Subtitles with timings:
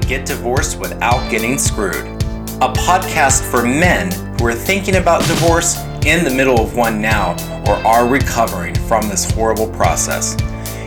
[0.00, 5.76] Get Divorced Without Getting Screwed, a podcast for men who are thinking about divorce
[6.06, 7.32] in the middle of one now
[7.66, 10.36] or are recovering from this horrible process.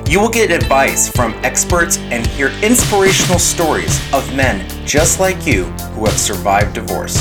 [0.09, 5.65] You will get advice from experts and hear inspirational stories of men just like you
[5.95, 7.15] who have survived divorce.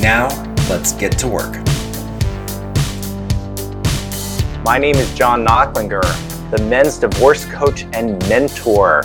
[0.00, 0.28] Now,
[0.68, 1.54] let's get to work.
[4.64, 6.02] My name is John Knocklinger,
[6.50, 9.04] the men's divorce coach and mentor.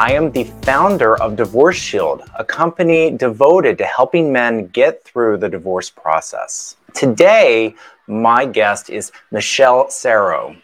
[0.00, 5.38] I am the founder of Divorce Shield, a company devoted to helping men get through
[5.38, 6.76] the divorce process.
[6.94, 7.74] Today,
[8.06, 10.54] my guest is Michelle Sarro.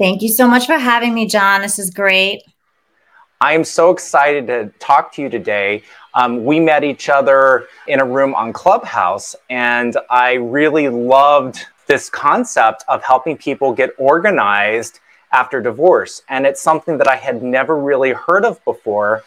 [0.02, 1.62] Thank you so much for having me, John.
[1.62, 2.42] This is great.
[3.40, 5.84] I am so excited to talk to you today.
[6.14, 12.10] Um, we met each other in a room on Clubhouse, and I really loved this
[12.10, 14.98] concept of helping people get organized
[15.30, 16.22] after divorce.
[16.28, 19.22] And it's something that I had never really heard of before.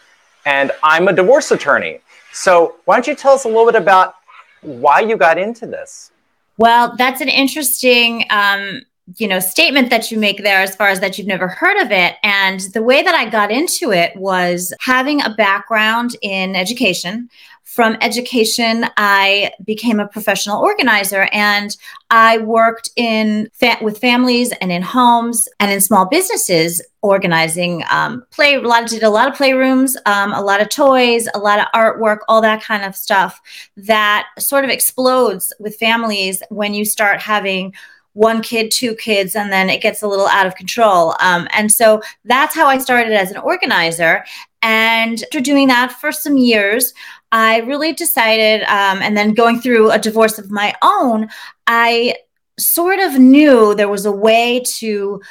[0.45, 2.01] And I'm a divorce attorney.
[2.33, 4.15] So, why don't you tell us a little bit about
[4.59, 6.11] why you got into this?
[6.57, 8.81] Well, that's an interesting um,
[9.17, 11.91] you know statement that you make there as far as that you've never heard of
[11.91, 12.15] it.
[12.23, 17.29] And the way that i got into it was having a background in education.
[17.63, 21.75] From education i became a professional organizer and
[22.09, 28.23] i worked in fa- with families and in homes and in small businesses organizing um,
[28.31, 31.59] play a lot did a lot of playrooms um, a lot of toys a lot
[31.59, 33.41] of artwork all that kind of stuff
[33.75, 37.73] that sort of explodes with families when you start having
[38.15, 41.15] one kid, two kids, and then it gets a little out of control.
[41.19, 44.25] Um, and so that's how I started as an organizer.
[44.61, 46.93] And after doing that for some years,
[47.31, 51.27] I really decided, um, and then going through a divorce of my own,
[51.67, 52.15] I
[52.57, 55.21] sort of knew there was a way to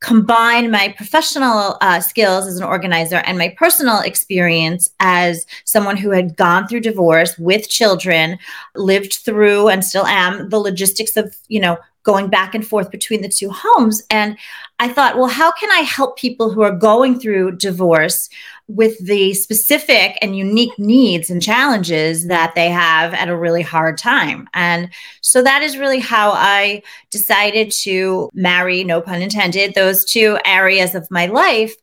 [0.00, 6.10] combine my professional uh, skills as an organizer and my personal experience as someone who
[6.10, 8.38] had gone through divorce with children
[8.74, 13.22] lived through and still am the logistics of you know going back and forth between
[13.22, 14.02] the two homes.
[14.10, 14.36] And
[14.78, 18.28] I thought, well, how can I help people who are going through divorce
[18.68, 23.98] with the specific and unique needs and challenges that they have at a really hard
[23.98, 24.48] time?
[24.54, 24.90] And
[25.22, 30.94] so that is really how I decided to marry, no pun intended, those two areas
[30.94, 31.74] of my life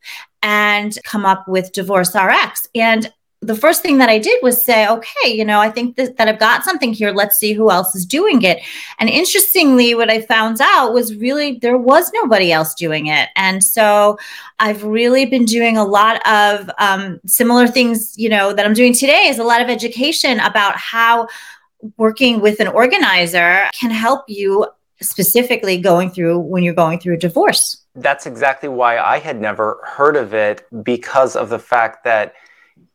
[0.42, 2.68] and come up with Divorce RX.
[2.74, 3.12] And
[3.42, 6.28] the first thing that I did was say, okay, you know, I think that, that
[6.28, 7.10] I've got something here.
[7.10, 8.62] Let's see who else is doing it.
[9.00, 13.30] And interestingly, what I found out was really there was nobody else doing it.
[13.34, 14.16] And so
[14.60, 18.94] I've really been doing a lot of um, similar things, you know, that I'm doing
[18.94, 21.26] today is a lot of education about how
[21.96, 24.66] working with an organizer can help you
[25.00, 27.78] specifically going through when you're going through a divorce.
[27.96, 32.34] That's exactly why I had never heard of it because of the fact that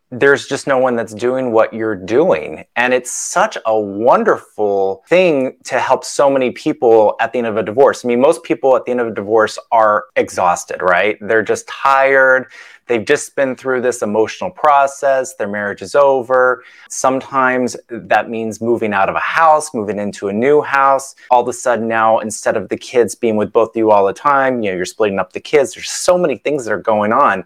[0.10, 2.64] there's just no one that's doing what you're doing.
[2.76, 7.58] And it's such a wonderful thing to help so many people at the end of
[7.58, 8.06] a divorce.
[8.06, 11.18] I mean, most people at the end of a divorce are exhausted, right?
[11.20, 12.48] They're just tired.
[12.88, 15.36] They've just been through this emotional process.
[15.36, 16.64] Their marriage is over.
[16.90, 21.16] Sometimes that means moving out of a house, moving into a new house.
[21.30, 24.06] All of a sudden, now, instead of the kids being with both of you all
[24.06, 25.74] the time, you know, you're splitting up the kids.
[25.74, 27.44] There's so many things that are going on.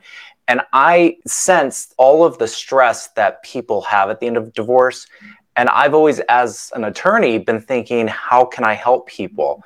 [0.52, 5.08] And I sense all of the stress that people have at the end of divorce.
[5.56, 9.64] And I've always, as an attorney, been thinking, how can I help people?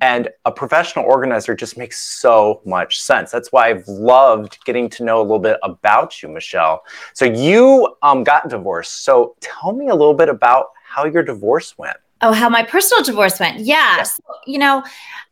[0.00, 3.32] And a professional organizer just makes so much sense.
[3.32, 6.84] That's why I've loved getting to know a little bit about you, Michelle.
[7.14, 9.02] So you um, got divorced.
[9.02, 11.96] So tell me a little bit about how your divorce went.
[12.20, 13.60] Oh, how my personal divorce went.
[13.60, 14.02] Yeah.
[14.02, 14.82] So, you know,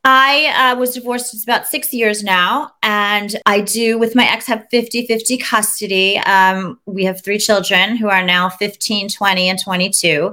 [0.04, 4.46] I uh, was divorced it's about six years now, and I do with my ex
[4.46, 6.18] have 50 50 custody.
[6.18, 10.32] Um, we have three children who are now 15, 20, and 22.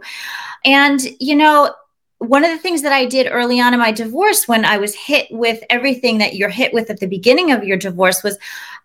[0.63, 1.73] And, you know,
[2.19, 4.95] one of the things that I did early on in my divorce when I was
[4.95, 8.37] hit with everything that you're hit with at the beginning of your divorce was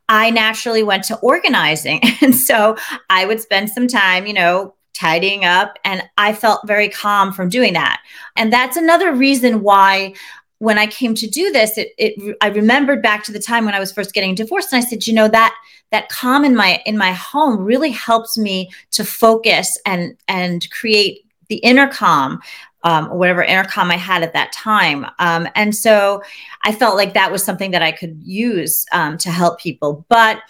[0.09, 2.01] I naturally went to organizing.
[2.21, 2.77] And so
[3.09, 7.49] I would spend some time, you know, tidying up and i felt very calm from
[7.49, 8.03] doing that
[8.37, 10.13] and that's another reason why
[10.59, 13.75] when i came to do this it, it i remembered back to the time when
[13.75, 15.55] i was first getting divorced and i said you know that
[15.91, 21.25] that calm in my in my home really helps me to focus and and create
[21.49, 22.41] the inner calm
[22.85, 25.07] um, whatever intercom I had at that time.
[25.19, 26.23] Um, and so
[26.63, 30.07] I felt like that was something that I could use um, to help people.
[30.09, 30.41] But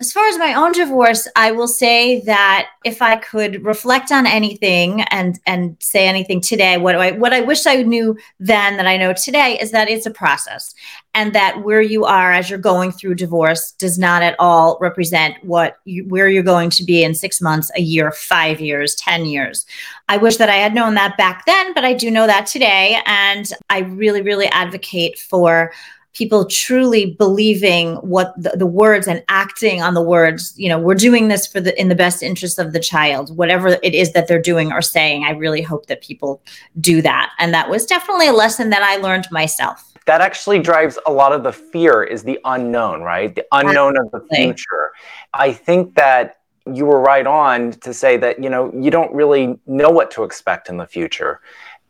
[0.00, 4.26] as far as my own divorce, I will say that if I could reflect on
[4.26, 8.88] anything and and say anything today, what I what I wish I knew then that
[8.88, 10.74] I know today is that it's a process,
[11.14, 15.36] and that where you are as you're going through divorce does not at all represent
[15.44, 19.24] what you, where you're going to be in six months, a year, five years, ten
[19.26, 19.64] years.
[20.08, 23.00] I wish that I had known that back then, but I do know that today,
[23.06, 25.72] and I really, really advocate for
[26.14, 30.94] people truly believing what the, the, words and acting on the words you know we're
[30.94, 33.36] doing this for the in the best interest of the child.
[33.36, 36.42] Whatever it is that they're doing or saying i really hope that people
[36.80, 37.32] do that.
[37.38, 39.92] And that was definitely a lesson that i learned myself.
[40.06, 43.34] That actually drives a lot of the fear is the unknown right?
[43.34, 44.18] The unknown Absolutely.
[44.18, 44.92] of the future.
[45.32, 46.38] I think that
[46.72, 50.22] you were right on to say that you know you don't really know what to
[50.24, 51.40] expect in the future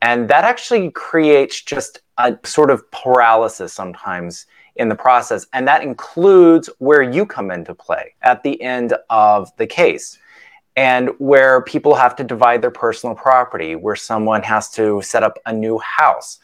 [0.05, 4.45] and that actually creates just a sort of paralysis sometimes
[4.77, 5.47] in the process.
[5.55, 10.19] And that includes where you come into play at the end of the case.
[10.77, 15.39] And where people have to divide their personal property, where someone has to set up
[15.47, 16.39] a new house.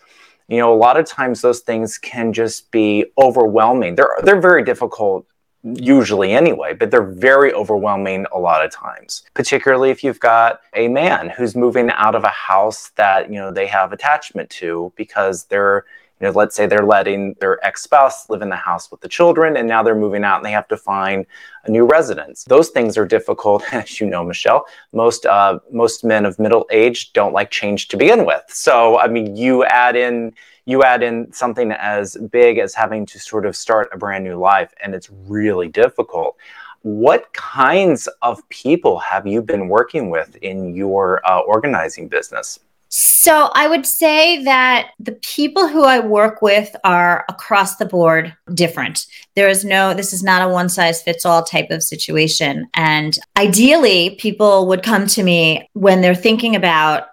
[0.49, 3.95] You know, a lot of times those things can just be overwhelming.
[3.95, 5.27] They're, they're very difficult
[5.63, 10.89] usually anyway, but they're very overwhelming a lot of times, particularly if you've got a
[10.89, 15.45] man who's moving out of a house that, you know, they have attachment to because
[15.45, 15.85] they're,
[16.19, 19.57] you know, let's say they're letting their ex-spouse live in the house with the children
[19.57, 21.27] and now they're moving out and they have to find
[21.65, 22.45] a new residence.
[22.45, 24.65] Those things are difficult, as you know, Michelle.
[24.93, 28.45] Most uh, most men of middle age don't like change to begin with.
[28.49, 30.33] So, I mean, you add in
[30.67, 34.39] you add in something as big as having to sort of start a brand new
[34.39, 36.37] life, and it's really difficult.
[36.83, 42.59] What kinds of people have you been working with in your uh, organizing business?
[42.93, 48.35] So I would say that the people who I work with are across the board
[48.53, 49.07] different.
[49.37, 52.69] There is no, this is not a one size fits all type of situation.
[52.75, 57.10] And ideally, people would come to me when they're thinking about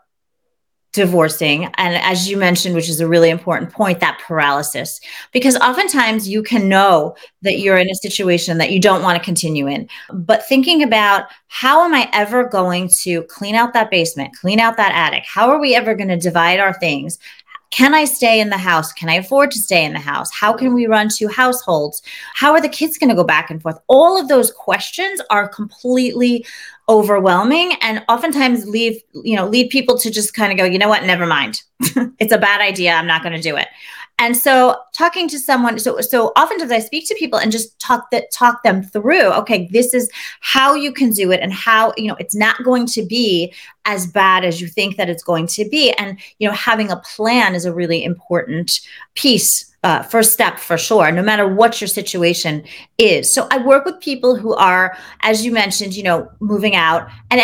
[0.97, 4.99] divorcing and as you mentioned which is a really important point that paralysis
[5.31, 9.23] because oftentimes you can know that you're in a situation that you don't want to
[9.23, 14.35] continue in but thinking about how am i ever going to clean out that basement
[14.41, 17.19] clean out that attic how are we ever going to divide our things
[17.69, 18.93] can I stay in the house?
[18.93, 20.33] Can I afford to stay in the house?
[20.33, 22.01] How can we run two households?
[22.33, 23.77] How are the kids going to go back and forth?
[23.87, 26.45] All of those questions are completely
[26.89, 30.89] overwhelming and oftentimes leave you know lead people to just kind of go you know
[30.89, 31.03] what?
[31.03, 31.61] Never mind.
[32.19, 32.93] It's a bad idea.
[32.93, 33.67] I'm not going to do it.
[34.19, 38.09] And so talking to someone, so so oftentimes I speak to people and just talk
[38.11, 40.09] that talk them through, okay, this is
[40.41, 43.53] how you can do it and how, you know, it's not going to be
[43.87, 45.91] as bad as you think that it's going to be.
[45.93, 48.79] And, you know, having a plan is a really important
[49.15, 52.61] piece uh, first step for sure, no matter what your situation
[52.97, 53.33] is.
[53.33, 57.07] So I work with people who are, as you mentioned, you know, moving out.
[57.29, 57.41] And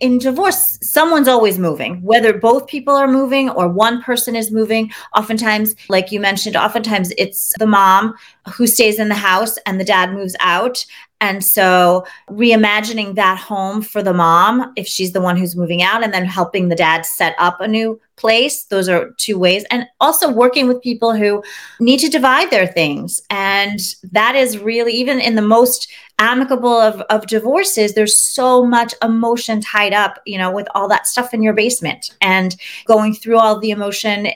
[0.00, 4.90] in divorce, someone's always moving, whether both people are moving or one person is moving.
[5.14, 8.14] Oftentimes, like you mentioned, oftentimes it's the mom
[8.52, 10.84] who stays in the house and the dad moves out.
[11.24, 16.04] And so reimagining that home for the mom, if she's the one who's moving out,
[16.04, 18.64] and then helping the dad set up a new place.
[18.64, 19.64] Those are two ways.
[19.70, 21.42] And also working with people who
[21.80, 23.22] need to divide their things.
[23.30, 23.80] And
[24.12, 29.60] that is really, even in the most amicable of, of divorces, there's so much emotion
[29.60, 32.54] tied up, you know, with all that stuff in your basement and
[32.84, 34.28] going through all the emotion.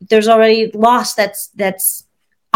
[0.00, 2.05] There's already loss that's, that's,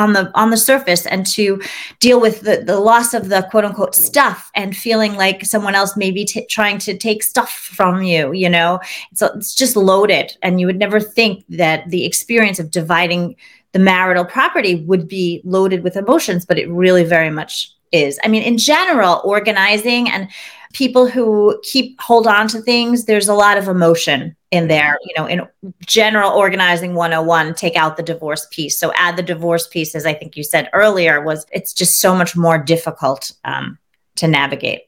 [0.01, 1.61] on the on the surface and to
[1.99, 5.97] deal with the, the loss of the quote unquote stuff and feeling like someone else
[5.97, 8.81] may be t- trying to take stuff from you you know?
[9.15, 13.37] So it's just loaded and you would never think that the experience of dividing
[13.73, 18.19] the marital property would be loaded with emotions but it really very much is.
[18.25, 20.29] I mean in general organizing and
[20.73, 25.15] people who keep hold on to things there's a lot of emotion in there you
[25.17, 25.47] know in
[25.85, 30.15] general organizing 101 take out the divorce piece so add the divorce piece as i
[30.15, 33.79] think you said earlier was it's just so much more difficult um,
[34.17, 34.83] to navigate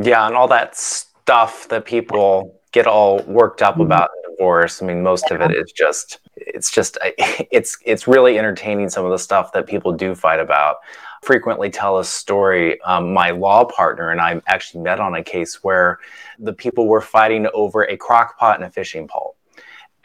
[0.00, 3.82] yeah and all that stuff that people get all worked up mm-hmm.
[3.82, 5.36] about divorce i mean most yeah.
[5.36, 9.66] of it is just it's just it's it's really entertaining some of the stuff that
[9.66, 10.78] people do fight about
[11.22, 12.80] frequently tell a story.
[12.82, 16.00] Um, my law partner and I actually met on a case where
[16.38, 19.36] the people were fighting over a crock pot and a fishing pole.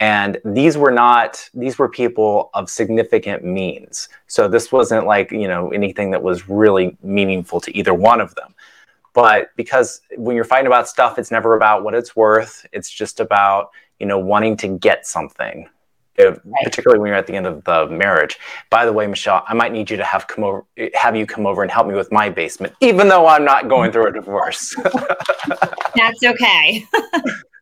[0.00, 4.08] And these were not, these were people of significant means.
[4.28, 8.32] So this wasn't like, you know, anything that was really meaningful to either one of
[8.36, 8.54] them.
[9.12, 13.20] but because when you're fighting about stuff it's never about what it's worth it's just
[13.20, 15.68] about you know wanting to get something
[16.18, 16.40] right.
[16.64, 18.38] particularly when you're at the end of the marriage
[18.70, 21.46] by the way michelle i might need you to have come over have you come
[21.46, 24.74] over and help me with my basement even though i'm not going through a divorce
[25.94, 26.84] that's okay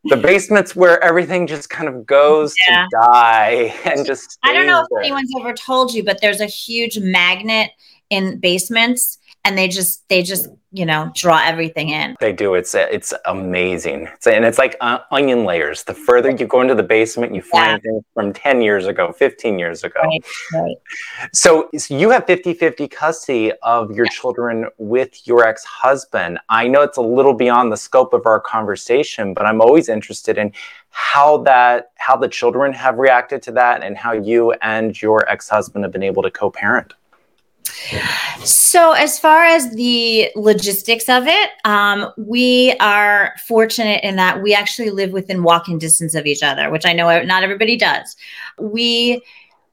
[0.05, 2.83] the basement's where everything just kind of goes yeah.
[2.83, 6.45] to die and just i don't know if anyone's ever told you but there's a
[6.45, 7.71] huge magnet
[8.09, 12.15] in basements and they just they just you know draw everything in.
[12.19, 12.53] They do.
[12.53, 14.09] It's it's amazing.
[14.15, 15.83] It's, and it's like uh, onion layers.
[15.83, 17.91] The further you go into the basement you find yeah.
[17.91, 20.01] things from 10 years ago 15 years ago.
[20.03, 20.75] Right, right.
[21.33, 26.39] So, so you have 50-50 custody of your children with your ex-husband.
[26.49, 30.37] I know it's a little beyond the scope of our conversation but i'm always interested
[30.37, 30.51] in
[30.89, 35.83] how that how the children have reacted to that and how you and your ex-husband
[35.83, 36.93] have been able to co-parent
[38.43, 44.53] so, as far as the logistics of it, um, we are fortunate in that we
[44.53, 48.15] actually live within walking distance of each other, which I know not everybody does.
[48.59, 49.21] We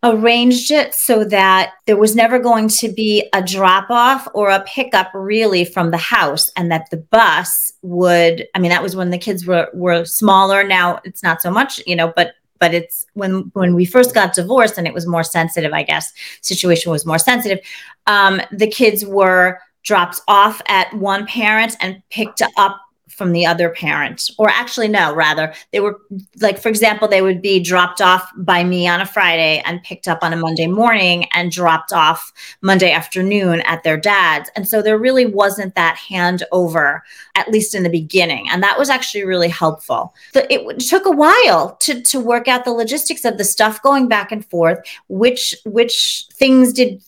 [0.04, 4.62] arranged it so that there was never going to be a drop off or a
[4.64, 9.08] pickup really from the house and that the bus would i mean that was when
[9.08, 13.06] the kids were were smaller now it's not so much you know but but it's
[13.14, 17.06] when when we first got divorced and it was more sensitive i guess situation was
[17.06, 17.58] more sensitive
[18.06, 23.70] um, the kids were dropped off at one parent and picked up from the other
[23.70, 26.00] parent or actually no rather they were
[26.40, 30.08] like for example they would be dropped off by me on a friday and picked
[30.08, 32.32] up on a monday morning and dropped off
[32.62, 34.50] monday afternoon at their dad's.
[34.56, 37.00] And so there really wasn't that handover
[37.34, 38.46] at least in the beginning.
[38.50, 40.14] And that was actually really helpful.
[40.34, 44.08] It, it took a while to to work out the logistics of the stuff going
[44.08, 47.02] back and forth which which things did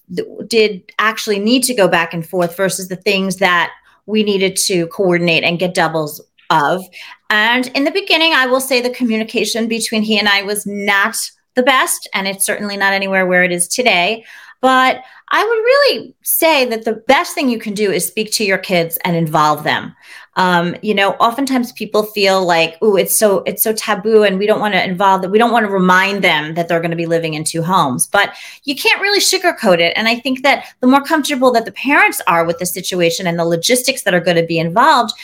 [0.46, 3.72] did actually need to go back and forth versus the things that
[4.06, 6.20] we needed to coordinate and get doubles
[6.50, 6.84] of.
[7.30, 11.16] And in the beginning, I will say the communication between he and I was not
[11.54, 14.24] the best, and it's certainly not anywhere where it is today.
[14.60, 18.44] But I would really say that the best thing you can do is speak to
[18.44, 19.94] your kids and involve them.
[20.36, 24.46] Um, you know, oftentimes people feel like, "Oh, it's so it's so taboo, and we
[24.46, 25.30] don't want to involve that.
[25.30, 28.06] We don't want to remind them that they're going to be living in two homes."
[28.06, 29.92] But you can't really sugarcoat it.
[29.96, 33.38] And I think that the more comfortable that the parents are with the situation and
[33.38, 35.14] the logistics that are going to be involved,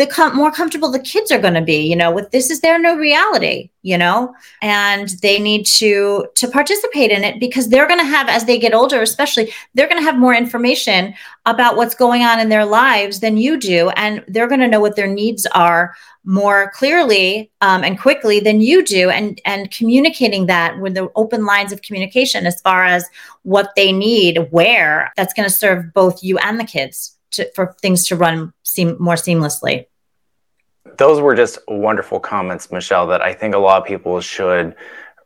[0.00, 2.60] the com- more comfortable the kids are going to be you know with this is
[2.60, 4.34] their new reality you know?
[4.62, 8.58] And they need to to participate in it because they're going to have as they
[8.58, 11.14] get older especially they're going to have more information
[11.46, 14.80] about what's going on in their lives than you do and they're going to know
[14.80, 20.46] what their needs are more clearly um, and quickly than you do and and communicating
[20.46, 23.04] that with the open lines of communication as far as
[23.42, 27.74] what they need where that's going to serve both you and the kids to, for
[27.80, 29.86] things to run seem more seamlessly
[30.98, 34.74] those were just wonderful comments, Michelle, that I think a lot of people should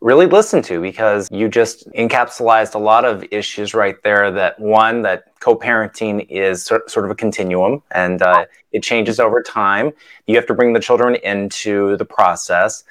[0.01, 5.01] really listen to because you just encapsulated a lot of issues right there that one
[5.01, 9.91] that co-parenting is sort of a continuum and uh, it changes over time.
[10.27, 12.83] You have to bring the children into the process.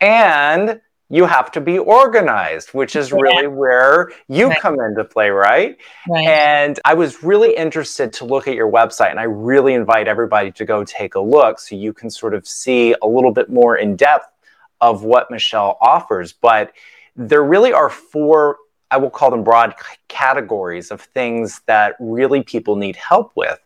[0.00, 3.48] And you have to be organized, which is really yeah.
[3.48, 4.60] where you right.
[4.60, 5.76] come into play, right?
[6.08, 6.26] right?
[6.26, 10.50] And I was really interested to look at your website, and I really invite everybody
[10.52, 13.76] to go take a look so you can sort of see a little bit more
[13.76, 14.32] in depth
[14.80, 16.32] of what Michelle offers.
[16.32, 16.72] But
[17.14, 18.56] there really are four,
[18.90, 19.74] I will call them broad
[20.08, 23.60] categories of things that really people need help with.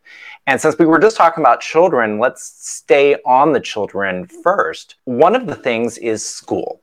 [0.47, 4.42] And since we were just talking about children, let's stay on the children mm-hmm.
[4.42, 4.97] first.
[5.04, 6.82] One of the things is school.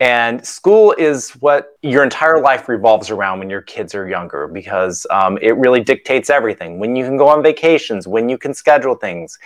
[0.00, 5.06] And school is what your entire life revolves around when your kids are younger because
[5.10, 8.94] um, it really dictates everything when you can go on vacations, when you can schedule
[8.94, 9.38] things.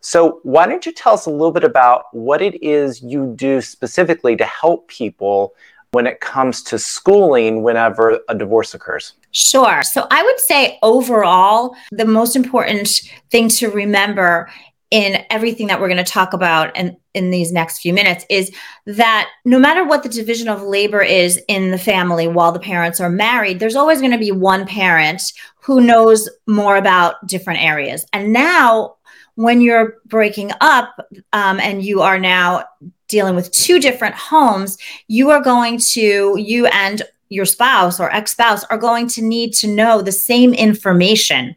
[0.00, 3.60] So, why don't you tell us a little bit about what it is you do
[3.60, 5.54] specifically to help people
[5.92, 9.12] when it comes to schooling whenever a divorce occurs?
[9.30, 9.84] Sure.
[9.84, 14.50] So, I would say overall, the most important thing to remember
[14.92, 18.54] in everything that we're going to talk about and in these next few minutes is
[18.84, 23.00] that no matter what the division of labor is in the family while the parents
[23.00, 25.22] are married there's always going to be one parent
[25.62, 28.04] who knows more about different areas.
[28.12, 28.96] And now
[29.36, 30.94] when you're breaking up
[31.32, 32.64] um, and you are now
[33.08, 34.76] dealing with two different homes
[35.08, 39.66] you are going to you and your spouse or ex-spouse are going to need to
[39.66, 41.56] know the same information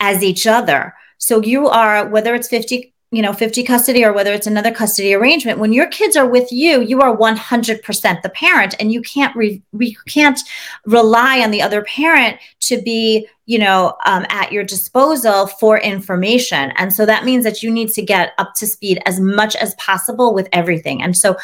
[0.00, 4.32] as each other so you are, whether it's 50 you know 50 custody or whether
[4.32, 8.74] it's another custody arrangement when your kids are with you you are 100% the parent
[8.80, 10.40] and you can't re- we can't
[10.86, 16.72] rely on the other parent to be you know um, at your disposal for information.
[16.76, 19.74] And so that means that you need to get up to speed as much as
[19.76, 21.02] possible with everything.
[21.02, 21.36] And so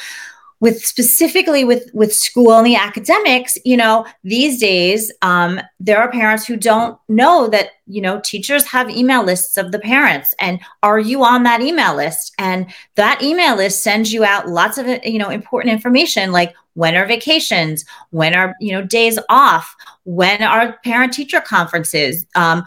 [0.62, 6.10] with specifically with with school and the academics you know these days um, there are
[6.10, 10.34] parents who don't know that you know teachers have email lists of the parents.
[10.38, 12.32] And are you on that email list?
[12.38, 16.96] And that email list sends you out lots of you know important information like when
[16.96, 17.84] are vacations?
[18.10, 19.74] When are you know days off?
[20.04, 22.24] When are parent teacher conferences?
[22.34, 22.64] Um,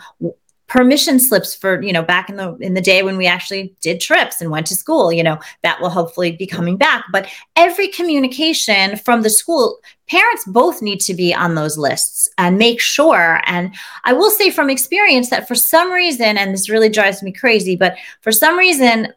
[0.67, 3.99] permission slips for you know back in the in the day when we actually did
[3.99, 7.05] trips and went to school you know that will hopefully be coming back.
[7.11, 9.79] But every communication from the school
[10.09, 13.41] parents both need to be on those lists and make sure.
[13.45, 17.31] And i will say from experience that for some reason and this really drives me
[17.31, 19.13] crazy but for some reason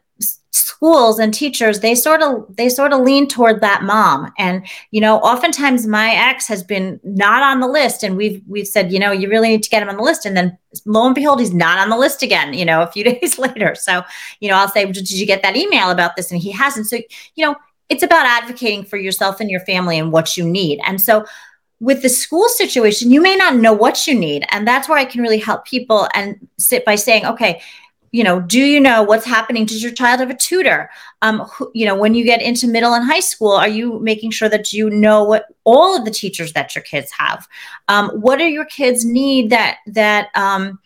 [0.79, 4.31] schools and teachers they sort of they sort of lean toward that mom.
[4.37, 8.67] And you know oftentimes my ex has been not on the list and we've we've
[8.67, 10.25] said you know you really need to get him on the list.
[10.25, 13.03] And then lo and behold he's not on the list again you know a few
[13.11, 13.75] days later.
[13.75, 14.03] So
[14.39, 16.31] you know i'll say did you get that email about this?
[16.31, 16.87] And he hasn't.
[16.87, 16.97] So
[17.35, 17.55] you know
[17.89, 20.79] it's about advocating for yourself and your family and what you need.
[20.85, 21.25] And so
[21.81, 24.45] with the school situation you may not know what you need.
[24.51, 27.61] And that's where i can really help people and sit by saying okay
[28.11, 29.65] you know do you know what's happening?
[29.65, 30.89] Does your child have a tutor?
[31.21, 34.31] Um who, you know when you get into middle and high school are you making
[34.31, 37.47] sure that you know what all of the teachers that your kids have?
[37.87, 40.79] Um, what do your kids need that that um,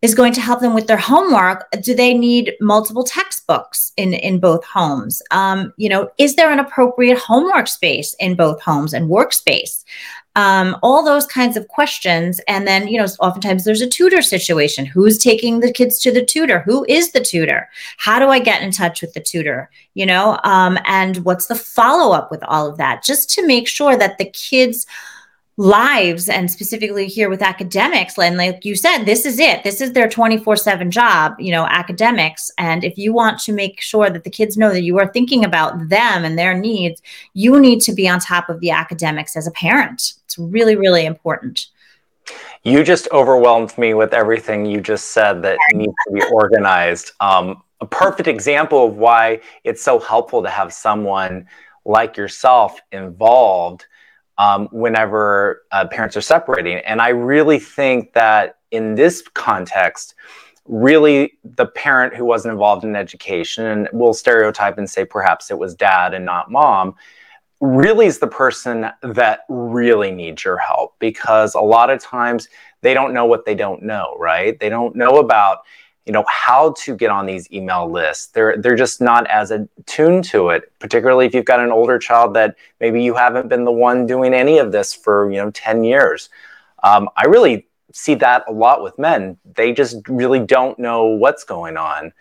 [0.00, 1.68] is going to help them with their homework?
[1.80, 5.22] Do they need multiple textbooks in in both homes?
[5.30, 9.84] Um, you know is there an appropriate homework space in both homes and workspace
[10.36, 12.40] um, all those kinds of questions.
[12.48, 14.86] And then, you know, oftentimes there's a tutor situation.
[14.86, 16.60] Who's taking the kids to the tutor?
[16.60, 17.68] Who is the tutor?
[17.98, 19.70] How do I get in touch with the tutor?
[19.94, 23.04] You know, um, and what's the follow up with all of that?
[23.04, 24.86] Just to make sure that the kids
[25.58, 29.62] lives and specifically here with academics and like you said this is it.
[29.62, 32.50] This is their 24/7 job you know academics.
[32.56, 35.44] And if you want to make sure that the kids know that you are thinking
[35.44, 37.02] about them and their needs
[37.34, 40.14] you need to be on top of the academics as a parent.
[40.24, 41.66] It's really really important.
[42.62, 47.12] You just overwhelmed me with everything you just said that needs to be organized.
[47.20, 51.46] Um, a perfect example of why it's so helpful to have someone
[51.84, 53.86] like yourself involved
[54.42, 56.78] um, whenever uh, parents are separating.
[56.78, 60.16] And I really think that in this context,
[60.66, 65.58] really the parent who wasn't involved in education, and we'll stereotype and say perhaps it
[65.58, 66.96] was dad and not mom,
[67.60, 72.48] really is the person that really needs your help because a lot of times
[72.80, 74.58] they don't know what they don't know, right?
[74.58, 75.58] They don't know about
[76.06, 78.26] you know how to get on these email lists.
[78.26, 82.34] They're they're just not as attuned to it particularly if you've got an older child
[82.34, 85.84] that maybe you haven't been the one doing any of this for you know 10
[85.84, 86.28] years.
[86.82, 89.36] Um, i really see that a lot with men.
[89.54, 92.12] They just really don't know what's going on.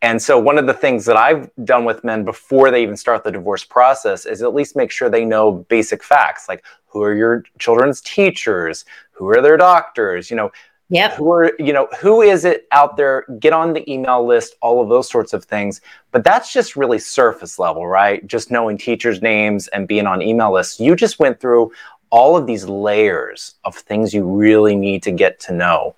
[0.00, 3.24] And so one of the things that i've done with men before they even start
[3.24, 6.64] the divorce process is at least make sure they know basic facts like
[6.96, 8.86] who are your children's teachers?
[9.12, 10.30] Who are their doctors?
[10.30, 10.50] You know
[10.88, 11.16] yeah.
[11.16, 13.24] Who are, you know, who is it out there?
[13.40, 15.80] Get on the email list, all of those sorts of things.
[16.12, 18.24] But that's just really surface level, right?
[18.26, 20.78] Just knowing teachers' names and being on email lists.
[20.78, 21.72] You just went through
[22.10, 25.96] all of these layers of things you really need to get to know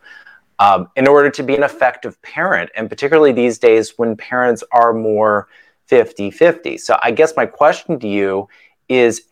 [0.58, 2.70] um, in order to be an effective parent.
[2.74, 5.48] And particularly these days when parents are more
[5.86, 6.78] 50 50.
[6.78, 8.48] So I guess my question to you
[8.88, 9.22] is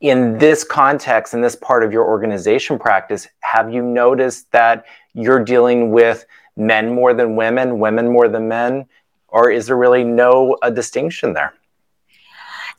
[0.00, 5.44] in this context, in this part of your organization practice, have you noticed that you're
[5.44, 6.24] dealing with
[6.56, 8.86] men more than women, women more than men,
[9.28, 11.54] or is there really no a distinction there?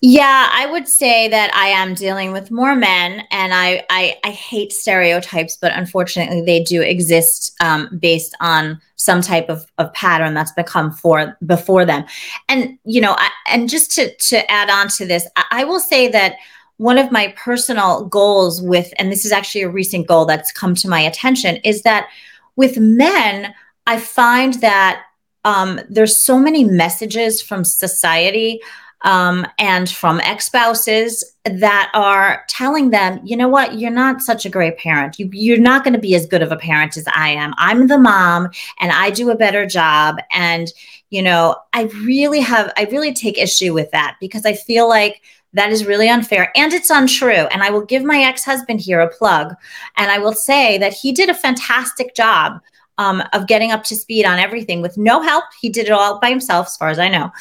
[0.03, 4.31] Yeah, I would say that I am dealing with more men, and I I, I
[4.31, 10.33] hate stereotypes, but unfortunately, they do exist um, based on some type of, of pattern
[10.33, 12.05] that's become for before them.
[12.49, 15.79] And you know, I, and just to to add on to this, I, I will
[15.79, 16.37] say that
[16.81, 20.73] one of my personal goals with, and this is actually a recent goal that's come
[20.73, 22.09] to my attention, is that
[22.55, 23.53] with men,
[23.85, 25.03] I find that
[25.45, 28.61] um, there's so many messages from society
[29.03, 34.47] um, and from ex spouses that are telling them, you know what, you're not such
[34.47, 35.19] a great parent.
[35.19, 37.53] You, you're not going to be as good of a parent as I am.
[37.59, 40.17] I'm the mom and I do a better job.
[40.31, 40.67] And,
[41.11, 45.21] you know, I really have, I really take issue with that because I feel like
[45.53, 47.47] that is really unfair and it's untrue.
[47.51, 49.53] And I will give my ex husband here a plug.
[49.97, 52.61] And I will say that he did a fantastic job
[52.97, 55.45] um, of getting up to speed on everything with no help.
[55.59, 57.31] He did it all by himself, as far as I know.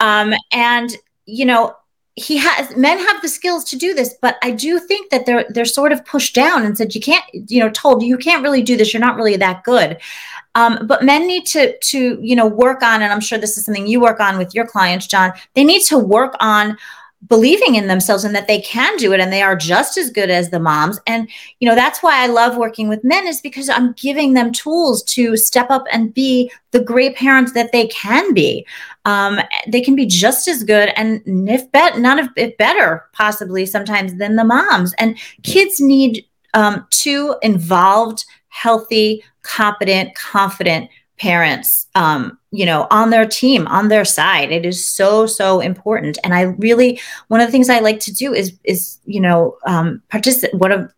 [0.00, 1.76] Um, and you know,
[2.14, 5.46] he has men have the skills to do this, but I do think that they're
[5.50, 8.62] they're sort of pushed down and said you can't, you know, told you can't really
[8.62, 8.92] do this.
[8.92, 9.98] You're not really that good.
[10.54, 13.64] Um, but men need to to you know work on, and I'm sure this is
[13.64, 15.32] something you work on with your clients, John.
[15.54, 16.76] They need to work on
[17.26, 20.30] believing in themselves and that they can do it and they are just as good
[20.30, 21.00] as the moms.
[21.06, 21.28] And
[21.58, 25.02] you know that's why i love working with men is because i'm giving them tools
[25.02, 28.66] to step up and be the great parents that they can be.
[29.04, 33.66] Um, they can be just as good and if bet none of it better possibly
[33.66, 34.94] sometimes than the moms.
[34.98, 43.26] And kids need um, two involved healthy competent confident parents um, you know on their
[43.26, 44.50] team on their side.
[44.50, 46.18] It is so so important.
[46.24, 49.56] And i really one of the things i like to do is is you know
[49.66, 50.90] um participate what i'm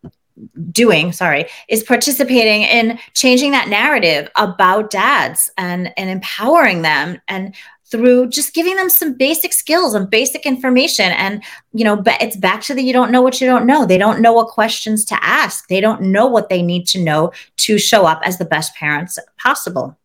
[0.71, 7.53] doing sorry is participating in changing that narrative about dads and and empowering them and
[7.91, 11.11] through just giving them some basic skills and basic information.
[11.11, 13.85] And you know but it's back to the you don't know what you don't know.
[13.85, 15.67] They don't know what questions to ask.
[15.67, 19.19] They don't know what they need to know to show up as the best parents
[19.37, 19.97] possible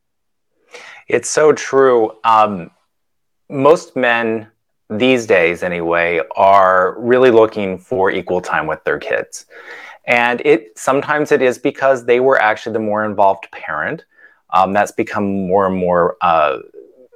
[1.07, 2.13] it's so true.
[2.25, 2.71] Um,
[3.49, 4.49] most men
[4.91, 9.47] these days, anyway, are really looking for equal time with their kids.
[10.07, 14.05] And it sometimes it is because they were actually the more involved parent.
[14.51, 16.59] Um, that's become more and more uh,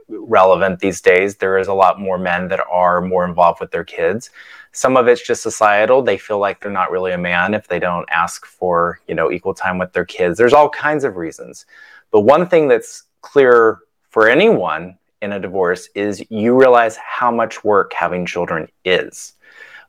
[0.08, 1.36] relevant these days.
[1.36, 4.30] There is a lot more men that are more involved with their kids.
[4.72, 6.02] Some of it's just societal.
[6.02, 9.30] They feel like they're not really a man if they don't ask for, you know,
[9.30, 10.36] equal time with their kids.
[10.36, 11.66] There's all kinds of reasons.
[12.10, 13.78] But one thing that's clear
[14.10, 19.34] for anyone in a divorce is you realize how much work having children is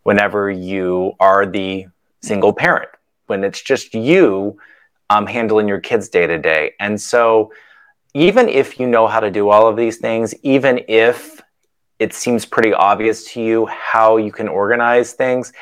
[0.04, 1.86] whenever you are the
[2.22, 2.90] single parent,
[3.28, 4.58] when it's just you
[5.10, 6.74] um, handling your kids day to day.
[6.80, 7.52] And so,
[8.14, 11.42] even if you know how to do all of these things, even if
[11.98, 15.54] it seems pretty obvious to you how you can organize things,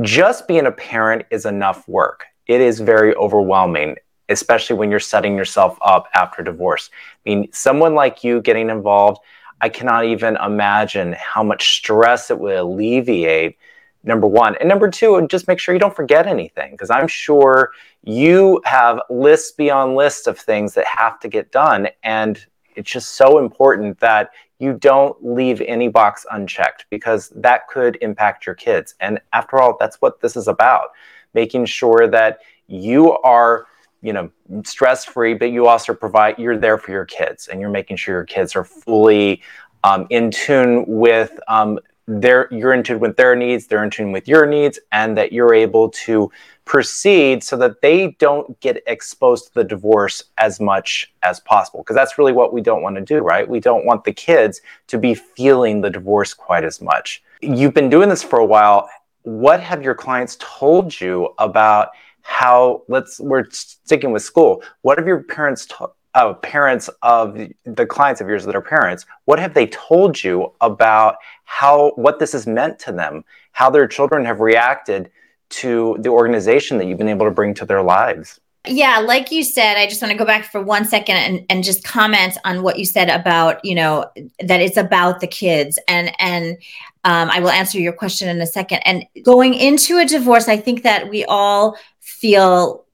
[0.00, 2.24] just being a parent is enough work.
[2.46, 3.96] It is very overwhelming
[4.28, 6.90] especially when you're setting yourself up after divorce.
[6.92, 9.20] I mean, someone like you getting involved,
[9.60, 13.58] I cannot even imagine how much stress it would alleviate.
[14.04, 14.56] Number one.
[14.56, 17.70] And number two, just make sure you don't forget anything because I'm sure
[18.02, 21.86] you have lists beyond lists of things that have to get done.
[22.02, 27.96] And it's just so important that you don't leave any box unchecked because that could
[28.00, 28.96] impact your kids.
[28.98, 30.88] And after all, that's what this is about
[31.34, 33.66] making sure that you are
[34.02, 34.30] you know
[34.64, 38.14] stress free but you also provide you're there for your kids and you're making sure
[38.16, 39.42] your kids are fully
[39.84, 44.12] um, in tune with um, their you're in tune with their needs they're in tune
[44.12, 46.30] with your needs and that you're able to
[46.64, 51.80] proceed so that they don't get exposed to the divorce as much as possible.
[51.80, 53.48] Because that's really what we don't want to do right?
[53.48, 57.22] We don't want the kids to be feeling the divorce quite as much.
[57.40, 58.88] You've been doing this for a while.
[59.22, 61.90] What have your clients told you about
[62.22, 65.68] how let's we're sticking with school what have your parents
[66.14, 70.52] uh, parents of the clients of yours that are parents what have they told you
[70.60, 75.10] about how what this has meant to them how their children have reacted
[75.48, 79.42] to the organization that you've been able to bring to their lives yeah, like you
[79.42, 82.62] said, I just want to go back for one second and, and just comment on
[82.62, 84.08] what you said about, you know,
[84.38, 85.80] that it's about the kids.
[85.88, 86.58] And and
[87.02, 88.78] um, I will answer your question in a second.
[88.84, 92.84] And going into a divorce, I think that we all feel,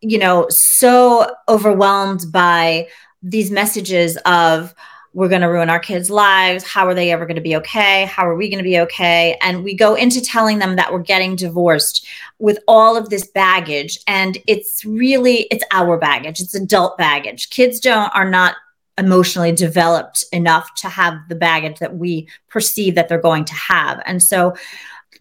[0.00, 2.86] you know, so overwhelmed by
[3.22, 4.74] these messages of,
[5.14, 6.64] we're going to ruin our kids' lives.
[6.64, 8.06] How are they ever going to be okay?
[8.06, 9.36] How are we going to be okay?
[9.42, 12.06] And we go into telling them that we're getting divorced
[12.38, 13.98] with all of this baggage.
[14.06, 16.40] And it's really, it's our baggage.
[16.40, 17.50] It's adult baggage.
[17.50, 18.54] Kids don't, are not
[18.96, 24.02] emotionally developed enough to have the baggage that we perceive that they're going to have.
[24.06, 24.56] And so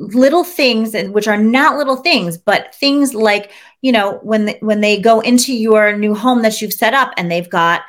[0.02, 4.82] little things which are not little things but things like you know when the, when
[4.82, 7.82] they go into your new home that you've set up and they've got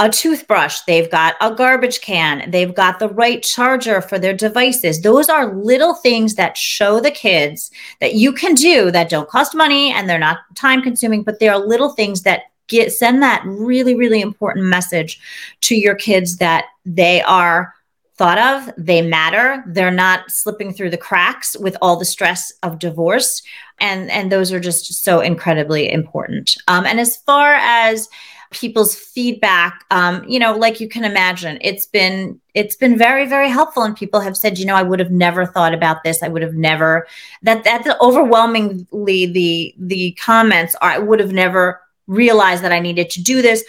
[0.00, 5.00] a toothbrush, they've got a garbage can, they've got the right charger for their devices.
[5.00, 9.54] Those are little things that show the kids that you can do that don't cost
[9.54, 13.42] money and they're not time consuming, but they are little things that get send that
[13.44, 15.20] really really important message
[15.60, 17.74] to your kids that they are
[18.16, 22.78] thought of, they matter, they're not slipping through the cracks with all the stress of
[22.78, 23.42] divorce
[23.80, 26.56] and and those are just so incredibly important.
[26.68, 28.08] Um, and as far as
[28.52, 33.48] people's feedback um, you know like you can imagine it's been it's been very very
[33.48, 36.28] helpful and people have said you know i would have never thought about this i
[36.28, 37.04] would have never
[37.42, 43.10] that that's overwhelmingly the the comments are i would have never realized that I needed
[43.10, 43.64] to do this.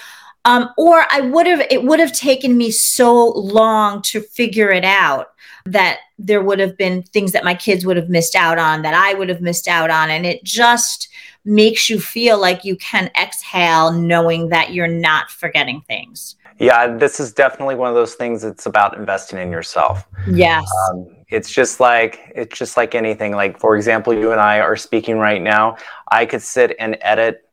[0.45, 4.85] Um, or I would have, it would have taken me so long to figure it
[4.85, 5.31] out
[5.65, 8.93] that there would have been things that my kids would have missed out on, that
[8.93, 10.09] I would have missed out on.
[10.09, 11.09] And it just
[11.43, 16.35] makes you feel like you can exhale knowing that you're not forgetting things.
[16.59, 20.07] Yeah, this is definitely one of those things that's about investing in yourself.
[20.27, 20.65] Yes.
[20.89, 23.33] Um, it's just like it's just like anything.
[23.33, 25.75] Like for example, you and I are speaking right now.
[26.09, 27.44] I could sit and edit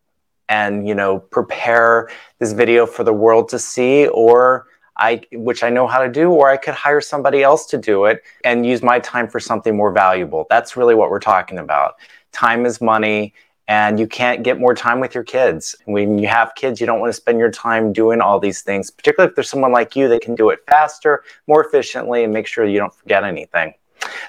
[0.49, 5.71] and you know prepare this video for the world to see or I which I
[5.71, 8.83] know how to do or I could hire somebody else to do it and use
[8.83, 10.47] my time for something more valuable.
[10.51, 11.95] That's really what we're talking about.
[12.33, 13.35] Time is money
[13.69, 15.75] and you can't get more time with your kids.
[15.85, 18.91] When you have kids, you don't want to spend your time doing all these things,
[18.91, 22.47] particularly if there's someone like you that can do it faster, more efficiently and make
[22.47, 23.75] sure you don't forget anything.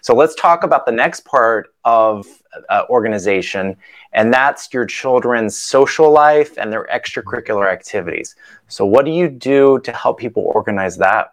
[0.02, 2.28] So let's talk about the next part of
[2.70, 3.76] uh, organization,
[4.12, 8.36] and that's your children's social life and their extracurricular activities.
[8.68, 11.32] So, what do you do to help people organize that?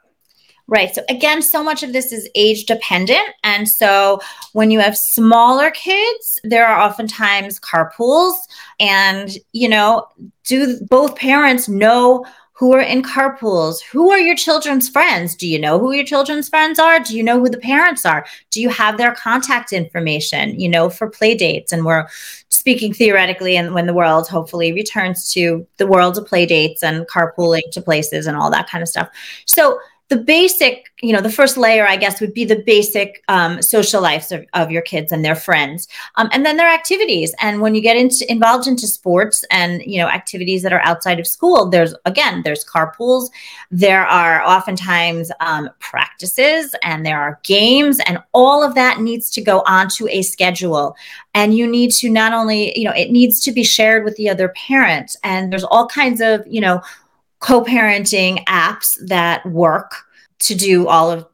[0.70, 0.94] Right.
[0.94, 3.28] So again, so much of this is age dependent.
[3.42, 4.20] And so
[4.52, 8.34] when you have smaller kids, there are oftentimes carpools
[8.78, 10.06] and, you know,
[10.44, 12.24] do both parents know
[12.60, 13.80] who are in carpools.
[13.90, 15.34] Who are your children's friends?
[15.34, 17.00] Do you know who your children's friends are?
[17.00, 18.26] Do you know who the parents are?
[18.50, 21.72] Do you have their contact information you know for play dates?
[21.72, 22.06] And we're
[22.50, 27.08] speaking theoretically and when the world hopefully returns to the world of play dates and
[27.08, 29.08] carpooling to places and all that kind of stuff.
[29.46, 33.62] So the basic, you know, the first layer, I guess, would be the basic um,
[33.62, 37.32] social lives of, of, your kids and their friends, um, and then their activities.
[37.40, 41.20] And when you get into involved into sports and you know activities that are outside
[41.20, 43.30] of school, there's again, there's carpools,
[43.70, 49.40] there are oftentimes um, practices, and there are games, and all of that needs to
[49.40, 50.96] go onto a schedule.
[51.34, 54.28] And you need to not only, you know, it needs to be shared with the
[54.28, 56.82] other parents, and there's all kinds of, you know
[57.40, 60.04] co-parenting apps that work
[60.40, 61.26] to do all of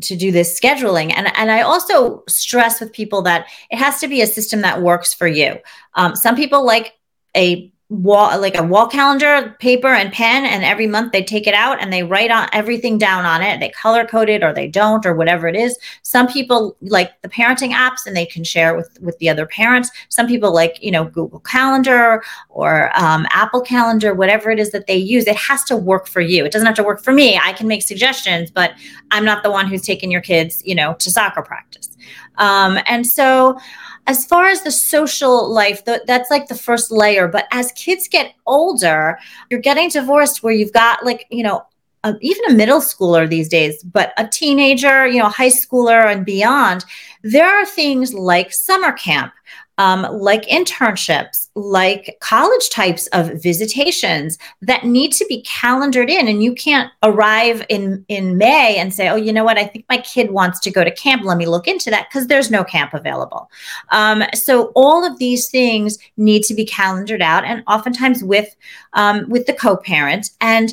[0.00, 1.12] to do this scheduling.
[1.16, 4.82] And and i also stress with people that it has to be a system that
[4.82, 5.58] works for you.
[5.94, 6.92] Um, some people like
[7.36, 11.54] a wall like a wall calendar paper and pen and every month they take it
[11.54, 13.60] out and they write on everything down on it.
[13.60, 15.78] They color code it or they don't or whatever it is.
[16.02, 19.90] Some people like the parenting apps and they can share with with the other parents.
[20.08, 24.86] Some people like you know google calendar or um, apple calendar whatever it is that
[24.86, 25.26] they use.
[25.26, 26.44] It has to work for you.
[26.44, 27.38] It doesn't have to work for me.
[27.38, 28.72] I can make suggestions but
[29.10, 31.91] i'm not the one who's taking your kids you know to soccer practice
[32.38, 33.58] um, and so
[34.06, 37.28] as far as the social life, the, that's like the first layer.
[37.28, 39.18] But as kids get older,
[39.50, 41.64] you're getting divorced where you've got like, you know,
[42.04, 46.26] a, even a middle schooler these days, but a teenager, you know, high schooler and
[46.26, 46.84] beyond,
[47.22, 49.32] there are things like summer camp
[49.78, 56.28] um, like internships, like college types of visitations that need to be calendared in.
[56.28, 59.58] And you can't arrive in, in May and say, oh, you know what?
[59.58, 61.24] I think my kid wants to go to camp.
[61.24, 63.50] Let me look into that because there's no camp available.
[63.90, 68.54] Um, so all of these things need to be calendared out and oftentimes with,
[68.92, 70.30] um, with the co-parent.
[70.40, 70.72] And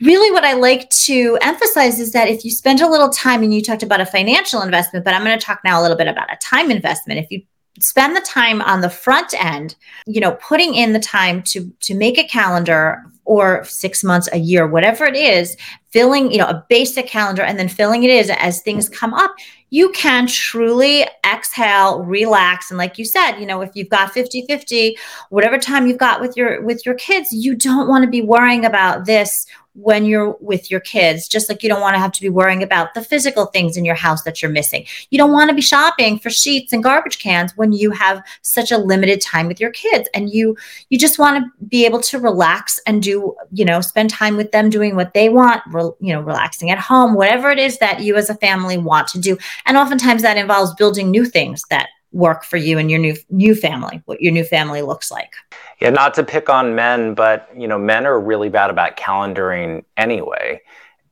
[0.00, 3.54] really what I like to emphasize is that if you spend a little time and
[3.54, 6.08] you talked about a financial investment, but I'm going to talk now a little bit
[6.08, 7.20] about a time investment.
[7.20, 7.42] If you
[7.80, 9.74] spend the time on the front end
[10.06, 14.38] you know putting in the time to to make a calendar or six months a
[14.38, 15.56] year whatever it is
[15.90, 19.34] filling you know a basic calendar and then filling it is as things come up
[19.74, 24.46] you can truly exhale relax and like you said you know if you've got 50
[24.46, 24.96] 50
[25.30, 28.64] whatever time you've got with your with your kids you don't want to be worrying
[28.64, 32.20] about this when you're with your kids, just like you don't want to have to
[32.20, 34.86] be worrying about the physical things in your house that you're missing.
[35.10, 38.70] You don't want to be shopping for sheets and garbage cans when you have such
[38.70, 40.56] a limited time with your kids and you
[40.90, 44.52] you just want to be able to relax and do, you know, spend time with
[44.52, 48.00] them doing what they want, re, you know, relaxing at home, whatever it is that
[48.00, 49.36] you as a family want to do.
[49.66, 53.54] And oftentimes that involves building new things that work for you and your new new
[53.54, 55.34] family, what your new family looks like.
[55.80, 59.84] Yeah, not to pick on men, but you know, men are really bad about calendaring
[59.96, 60.60] anyway.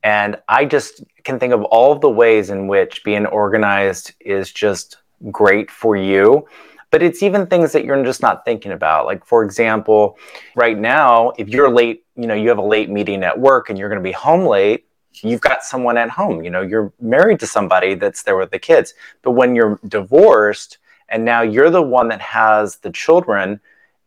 [0.03, 4.51] And I just can think of all of the ways in which being organized is
[4.51, 4.97] just
[5.31, 6.47] great for you.
[6.91, 9.05] But it's even things that you're just not thinking about.
[9.05, 10.17] Like, for example,
[10.55, 13.79] right now, if you're late, you know, you have a late meeting at work and
[13.79, 14.85] you're going to be home late,
[15.21, 16.43] you've got someone at home.
[16.43, 18.93] You know, you're married to somebody that's there with the kids.
[19.21, 23.59] But when you're divorced and now you're the one that has the children,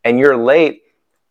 [0.05, 0.83] and you're late,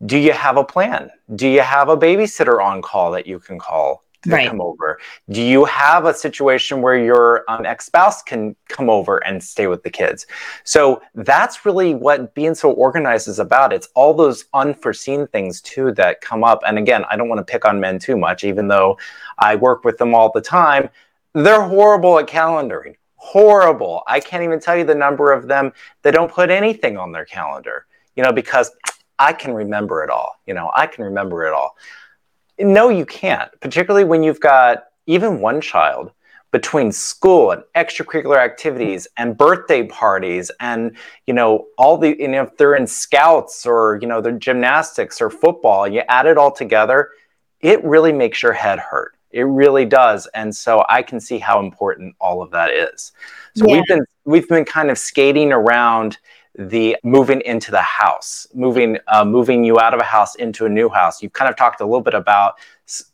[0.05, 1.09] do you have a plan?
[1.35, 4.04] Do you have a babysitter on call that you can call?
[4.25, 4.49] To Right.
[4.49, 4.99] come over?
[5.29, 9.67] Do you have a situation where your um, ex spouse can come over and stay
[9.67, 10.27] with the kids?
[10.63, 13.73] So that's really what being so organized is about.
[13.73, 16.61] It's all those unforeseen things too that come up.
[16.67, 18.97] And again, I don't want to pick on men too much, even though
[19.39, 20.89] I work with them all the time.
[21.33, 22.95] They're horrible at calendaring.
[23.15, 24.03] Horrible.
[24.07, 27.25] I can't even tell you the number of them that don't put anything on their
[27.25, 27.85] calendar,
[28.15, 28.71] you know, because
[29.17, 30.39] I can remember it all.
[30.45, 31.75] You know, I can remember it all.
[32.59, 36.11] No, you can't, particularly when you've got even one child
[36.51, 40.95] between school and extracurricular activities and birthday parties and
[41.27, 45.19] you know all the you know if they're in scouts or you know they're gymnastics
[45.21, 47.09] or football you add it all together
[47.59, 49.15] it really makes your head hurt.
[49.31, 50.27] It really does.
[50.27, 53.11] And so i can see how important all of that is.
[53.55, 53.73] So Yeah.
[53.77, 56.19] we've been we've been kind of skating around
[56.57, 60.69] the moving into the house moving uh, moving you out of a house into a
[60.69, 61.21] new house.
[61.21, 62.55] You've kind of talked a little bit about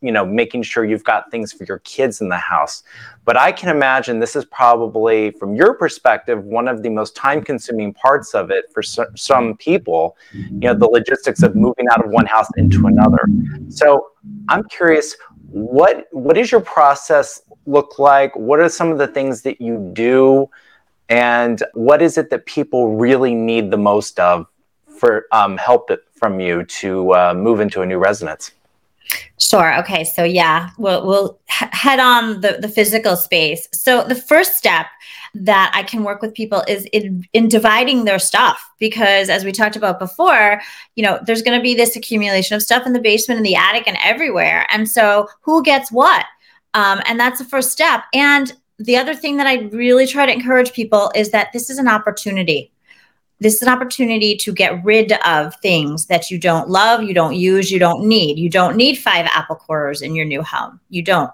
[0.02, 2.84] you know making sure you've got things for your kids in the house.
[3.26, 7.44] But i can imagine this is probably from your perspective one of the most time
[7.44, 12.04] consuming parts of it for so- some people you know the logistics of moving out
[12.04, 13.26] of one house into another.
[13.70, 14.12] So
[14.50, 15.16] i'm curious
[15.50, 18.36] what what is your process look like?
[18.36, 20.50] What are some of the things that you do
[21.12, 24.48] and what is it that people really need the most of
[24.98, 28.52] for um, help from you to uh, move into a new residence
[29.40, 29.78] Sure.
[29.80, 30.04] Okay.
[30.04, 33.68] So yeah, we'll we'll head on the the physical space.
[33.74, 34.86] So the first step
[35.34, 39.52] that I can work with people is in, in dividing their stuff because as we
[39.52, 40.62] talked about before,
[40.96, 43.56] you know, there's going to be this accumulation of stuff in the basement, in the
[43.56, 44.68] attic, and everywhere.
[44.72, 46.26] And so who gets what?
[46.74, 48.04] Um, and that's the first step.
[48.14, 51.78] And the other thing that I really try to encourage people is that this is
[51.78, 52.72] an opportunity
[53.42, 57.36] this is an opportunity to get rid of things that you don't love, you don't
[57.36, 58.38] use, you don't need.
[58.38, 60.80] You don't need five apple cores in your new home.
[60.90, 61.32] You don't.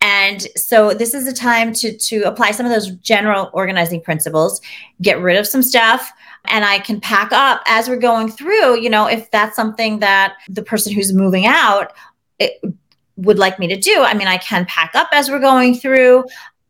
[0.00, 4.60] And so this is a time to to apply some of those general organizing principles,
[5.00, 6.12] get rid of some stuff,
[6.46, 10.34] and I can pack up as we're going through, you know, if that's something that
[10.48, 11.92] the person who's moving out
[12.40, 12.60] it,
[13.16, 14.02] would like me to do.
[14.02, 16.24] I mean, I can pack up as we're going through.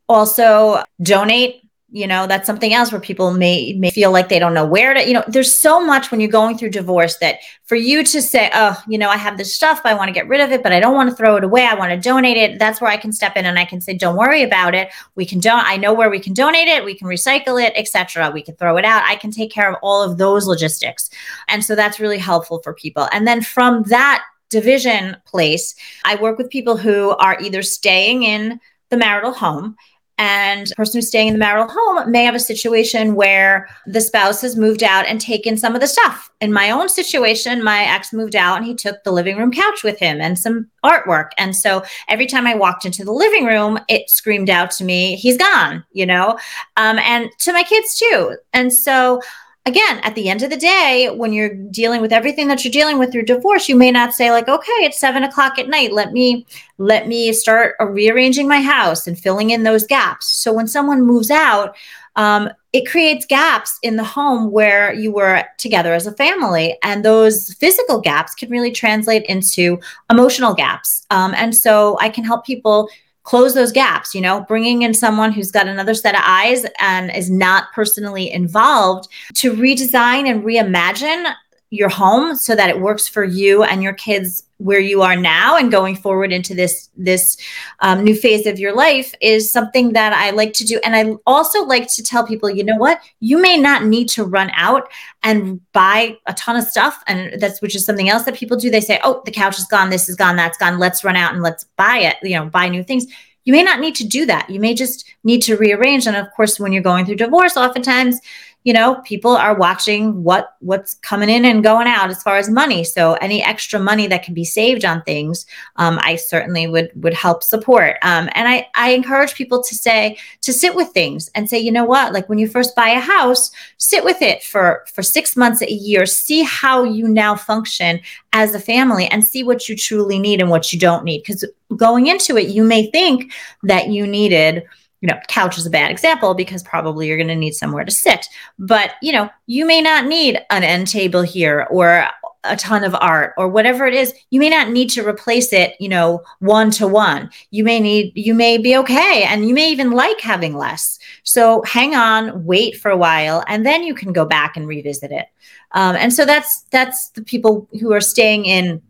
[0.08, 1.66] Also, donate
[1.96, 4.92] you know that's something else where people may may feel like they don't know where
[4.92, 8.20] to you know there's so much when you're going through divorce that for you to
[8.20, 10.64] say oh you know i have this stuff i want to get rid of it
[10.64, 12.90] but i don't want to throw it away i want to donate it that's where
[12.90, 14.88] i can step in and i can say don't worry about it.
[15.14, 18.30] We can don't i know where we can donate it we can recycle it etc
[18.30, 19.02] we can throw it out.
[19.04, 21.08] I can take care of all of those logistics.
[21.48, 23.08] And so that's really helpful for people.
[23.12, 28.60] And then from that division place i work with people who are either staying in
[28.90, 29.76] the marital home
[30.18, 34.40] and person who's staying in the marital home may have a situation where the spouse
[34.40, 36.30] has moved out and taken some of the stuff.
[36.40, 39.82] In my own situation, my ex moved out and he took the living room couch
[39.84, 41.30] with him and some artwork.
[41.36, 45.16] And so every time I walked into the living room, it screamed out to me,
[45.16, 46.38] he's gone, you know,
[46.76, 48.36] um, and to my kids too.
[48.52, 49.20] And so
[49.66, 52.98] again, at the end of the day, when you're dealing with everything that you're dealing
[52.98, 55.92] with through divorce, you may not say like, okay, it's seven o'clock at night.
[55.92, 56.46] Let me
[56.78, 60.28] let me start rearranging my house and filling in those gaps.
[60.28, 61.76] So when someone moves out,
[62.14, 67.04] um, it creates gaps in the home where you were together as a family, and
[67.04, 69.78] those physical gaps can really translate into
[70.10, 71.04] emotional gaps.
[71.10, 72.88] Um, and so I can help people
[73.26, 77.14] close those gaps you know bringing in someone who's got another set of eyes and
[77.14, 81.34] is not personally involved to redesign and reimagine
[81.70, 85.56] your home so that it works for you and your kids where you are now
[85.56, 87.36] and going forward into this this
[87.80, 90.80] um, new phase of your life is something that i like to do.
[90.84, 93.00] And i also like to tell people you know what?
[93.20, 94.88] You may not need to run out
[95.22, 98.70] and buy a ton of stuff and that's which is something else that people do.
[98.70, 99.90] They say oh the couch is gone.
[99.90, 100.36] This is gone.
[100.36, 100.78] That's gone.
[100.78, 103.06] Let's run out and let's buy it you know buy new things.
[103.44, 104.48] You may not need to do that.
[104.50, 106.06] You may just need to rearrange.
[106.06, 108.20] And of course when you're going through divorce oftentimes
[108.66, 112.50] you know people are watching what what's coming in and going out as far as
[112.50, 112.82] money.
[112.82, 117.14] So any extra money that can be saved on things um, i certainly would would
[117.14, 117.96] help support.
[118.02, 121.70] Um, and i i encourage people to say to sit with things and say you
[121.70, 122.12] know what?
[122.12, 125.72] Like when you first buy a house sit with it for for six months a
[125.72, 126.04] year.
[126.04, 128.00] See how you now function
[128.32, 131.22] as a family and see what you truly need and what you don't need.
[131.22, 131.44] Because
[131.76, 134.64] going into it you may think that you needed
[135.06, 137.92] you know, couch is a bad example because probably you're going to need somewhere to
[137.92, 138.26] sit.
[138.58, 142.08] But, you know, you may not need an end table here or
[142.42, 144.12] a ton of art or whatever it is.
[144.30, 147.30] You may not need to replace it, you know, one to one.
[147.52, 149.22] You may need, you may be okay.
[149.28, 150.98] And you may even like having less.
[151.22, 155.12] So hang on, wait for a while, and then you can go back and revisit
[155.12, 155.26] it.
[155.70, 158.82] Um, and so that's, that's the people who are staying in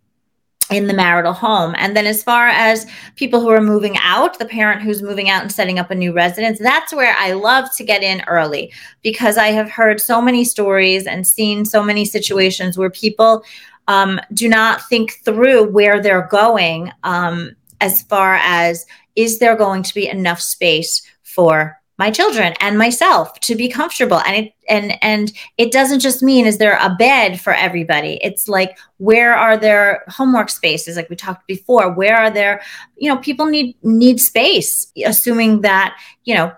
[0.70, 1.74] in the marital home.
[1.78, 5.42] And then as far as people who are moving out, the parent who's moving out
[5.42, 9.36] and setting up a new residence, that's where I love to get in early because
[9.36, 13.44] I have heard so many stories and seen so many situations where people
[13.88, 19.82] um, do not think through where they're going um, as far as is there going
[19.84, 24.20] to be enough space for my children and myself to be comfortable.
[24.26, 28.18] And it and and it doesn't just mean is there a bed for everybody?
[28.22, 30.96] It's like where are there homework spaces?
[30.96, 32.60] Like we talked before where are there
[32.96, 36.52] you know people need need space assuming that you know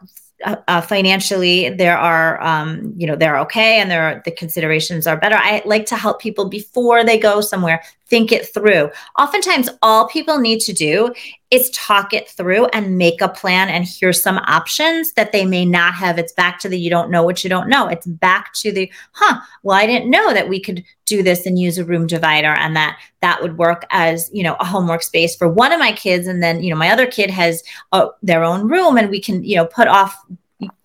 [0.44, 5.04] uh, uh, financially there are um, you know they're okay and there are the considerations
[5.06, 5.34] are better.
[5.36, 8.90] I like to help people before they go somewhere think it through.
[9.18, 11.12] Oftentimes all people need to do
[11.50, 15.64] is talk it through and make a plan and here's some options that they may
[15.64, 16.18] not have.
[16.18, 17.86] It's back to the you don't know what you don't know.
[17.88, 21.58] It's back to the huh well i didn't know that we could do this and
[21.58, 25.34] use a room divider and that that would work as you know a homework space
[25.34, 26.26] for one of my kids.
[26.26, 29.42] And then you know my other kid has uh, their own room and we can
[29.42, 30.16] you know put off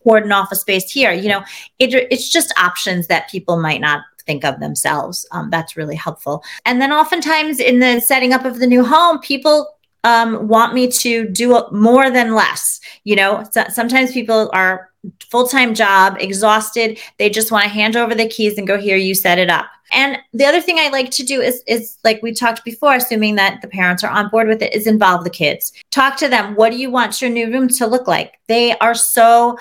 [0.04, 1.44] cordon off a space here you know.
[1.80, 6.44] It, it's just options that people might not think of themselves um, that's really helpful
[6.66, 10.88] and then oftentimes in the setting up of the new home people um, want me
[10.90, 14.90] to do more than less you know so sometimes people are
[15.30, 19.14] full-time job exhausted they just want to hand over the keys and go here you
[19.14, 22.34] set it up and the other thing I like to do is, is like we
[22.34, 25.72] talked before, assuming that the parents are on board with it, is involve the kids.
[25.92, 26.56] Talk to them.
[26.56, 28.40] What do you want your new room to look like?
[28.48, 29.58] They are so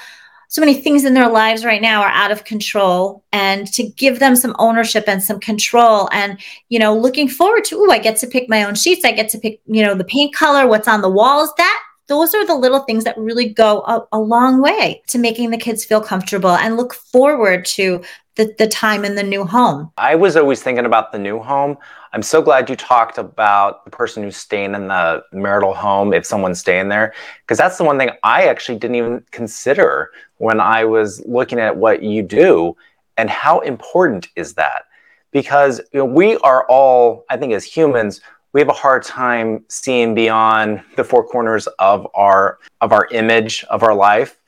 [0.53, 4.19] so many things in their lives right now are out of control and to give
[4.19, 6.39] them some ownership and some control and
[6.69, 9.03] you know looking forward to oh i get to pick my own sheets.
[9.03, 11.51] I get to pick you know the paint color what's on the walls.
[11.57, 15.51] That those are the little things that really go a, a long way to making
[15.51, 18.03] the kids feel comfortable and look forward to
[18.37, 19.91] the, the time in the new home.
[19.99, 21.77] I was always thinking about the new home.
[22.13, 26.27] I'm so glad you talked about the person who's staying in the marital home if
[26.27, 30.85] someone's staying there, because that's the one thing I actually didn't even consider when I
[30.85, 32.77] was looking at what you do
[33.17, 34.85] and how important is that?
[35.31, 38.21] Because you know, we are all, I think, as humans,
[38.53, 43.65] we have a hard time seeing beyond the four corners of our of our image
[43.65, 44.39] of our life.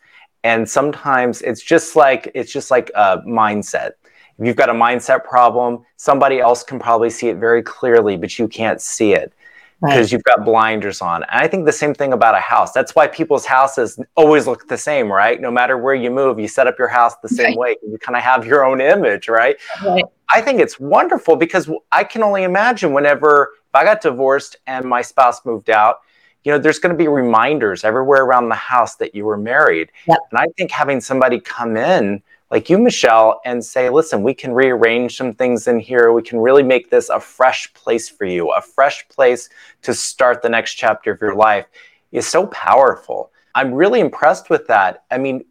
[0.42, 3.92] And sometimes it's just like it's just like a mindset.
[4.38, 8.38] If you've got a mindset problem somebody else can probably see it very clearly but
[8.38, 9.32] you can't see it
[9.80, 10.12] because right.
[10.12, 11.22] you've got blinders on.
[11.22, 12.72] And i think the same thing about a house.
[12.72, 15.40] That's why people's houses always look the same right?
[15.40, 17.58] No matter where you move you set up your house the same right.
[17.58, 17.76] way.
[17.88, 19.56] You kind of have your own image right?
[19.84, 20.04] right.
[20.28, 24.84] I think it's wonderful because i can only imagine whenever if i got divorced and
[24.84, 26.00] my spouse moved out
[26.44, 29.90] you know, there's going to be reminders everywhere around the house that you were married.
[30.06, 30.18] Yep.
[30.30, 34.52] And I think having somebody come in like you, Michelle, and say, listen, we can
[34.52, 36.12] rearrange some things in here.
[36.12, 39.48] We can really make this a fresh place for you, a fresh place
[39.82, 41.66] to start the next chapter of your life
[42.12, 43.30] is so powerful.
[43.54, 45.04] I'm really impressed with that.
[45.10, 45.44] I mean,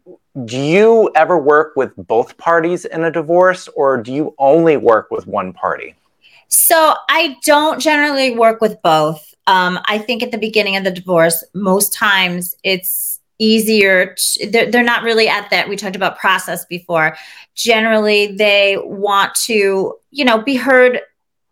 [0.44, 5.10] do you ever work with both parties in a divorce or do you only work
[5.10, 5.96] with one party?
[6.54, 9.34] So I don't generally work with both.
[9.48, 14.14] Um, I think at the beginning of the divorce, most times it's easier.
[14.16, 15.68] To, they're, they're not really at that.
[15.68, 17.16] We talked about process before.
[17.56, 21.00] Generally, they want to, you know, be heard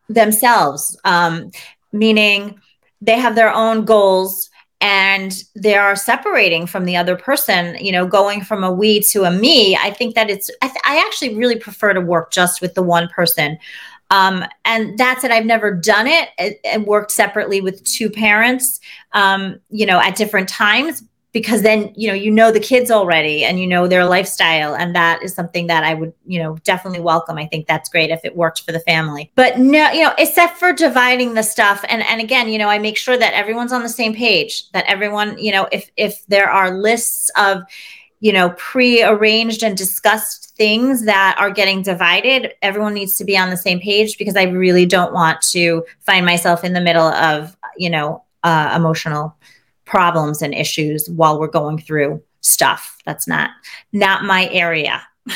[0.08, 1.50] themselves, um,
[1.92, 2.60] meaning
[3.00, 4.50] they have their own goals
[4.80, 9.22] and they are separating from the other person you know going from a we to
[9.22, 12.60] a me i think that it's I, th- I, actually really prefer to work just
[12.60, 13.58] with the one person
[14.12, 15.30] um, and that's it.
[15.30, 18.78] I've never done it and worked separately with two parents,
[19.14, 21.02] um, you know, at different times
[21.32, 24.94] because then you know you know the kids already and you know their lifestyle and
[24.94, 28.20] that is something that i would you know definitely welcome i think that's great if
[28.22, 32.02] it worked for the family but no you know except for dividing the stuff and
[32.02, 35.38] and again you know i make sure that everyone's on the same page that everyone
[35.38, 37.62] you know if if there are lists of
[38.22, 43.50] you know pre-arranged and discussed things that are getting divided, everyone needs to be on
[43.50, 47.56] the same page because I really don't want to find myself in the middle of,
[47.76, 49.36] you know, uh, emotional
[49.86, 52.96] problems and issues while we're going through stuff.
[53.04, 53.50] That's not
[53.92, 55.02] not my area.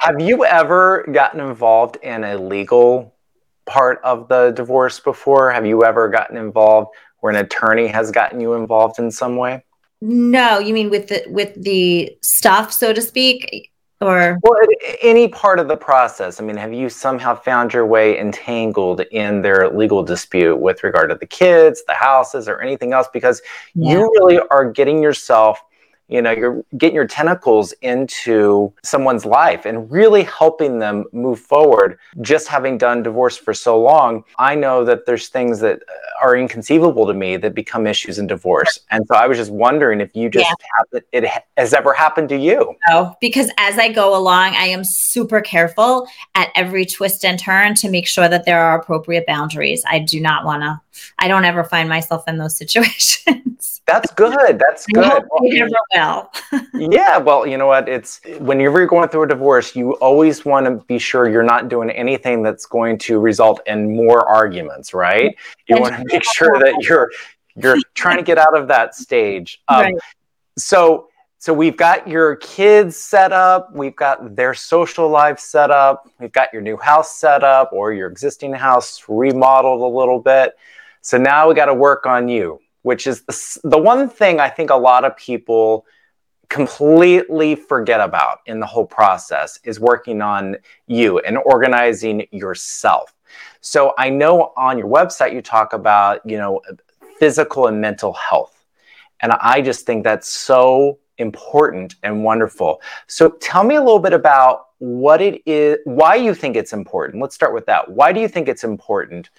[0.00, 3.12] Have you ever gotten involved in a legal
[3.66, 5.50] part of the divorce before?
[5.50, 6.88] Have you ever gotten involved
[7.18, 9.64] where an attorney has gotten you involved in some way?
[10.00, 13.70] No, you mean with the with the stuff, so to speak
[14.00, 14.38] or?
[14.42, 14.60] Well
[15.02, 16.40] any part of the process.
[16.40, 21.10] I mean have you somehow found your way entangled in their legal dispute with regard
[21.10, 23.08] to the kids the houses or anything else?
[23.12, 23.42] Because
[23.74, 23.92] yeah.
[23.92, 25.62] you really are getting yourself
[26.10, 31.98] you know you're getting your tentacles into someone's life and really helping them move forward.
[32.20, 35.82] Just having done divorce for so long i know that there's things that
[36.20, 38.80] are inconceivable to me that become issues in divorce.
[38.90, 40.54] And so i was just wondering if you just yeah.
[40.78, 42.74] have it, it has ever happened to you.
[42.88, 47.74] No because as i go along i am super careful at every twist and turn
[47.76, 49.82] to make sure that there are appropriate boundaries.
[49.88, 50.80] I do not want to
[51.18, 56.32] i don't ever find myself in those situations that's good that's good well.
[56.74, 57.88] yeah, well, you know what?
[57.88, 61.68] It's whenever you're going through a divorce, you always want to be sure you're not
[61.68, 65.36] doing anything that's going to result in more arguments, right?
[65.68, 67.10] You want to make sure that you're
[67.56, 69.60] you're trying to get out of that stage.
[69.68, 69.94] Um, right.
[70.56, 71.08] So
[71.38, 76.32] so we've got your kids set up, we've got their social life set up, we've
[76.32, 80.52] got your new house set up or your existing house remodeled a little bit.
[81.00, 84.48] So now we got to work on you which is the, the one thing I
[84.48, 85.86] think a lot of people
[86.48, 90.56] completely forget about in the whole process is working on
[90.86, 93.14] you and organizing yourself.
[93.60, 96.60] So I know on your website you talk about, you know,
[97.18, 98.64] physical and mental health.
[99.20, 102.80] And I just think that's so important and wonderful.
[103.06, 107.20] So tell me a little bit about what it is, why you think it's important.
[107.20, 107.90] Let's start with that.
[107.90, 109.30] Why do you think it's important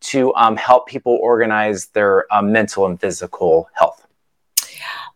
[0.00, 4.06] to um, help people organize their um, mental and physical health?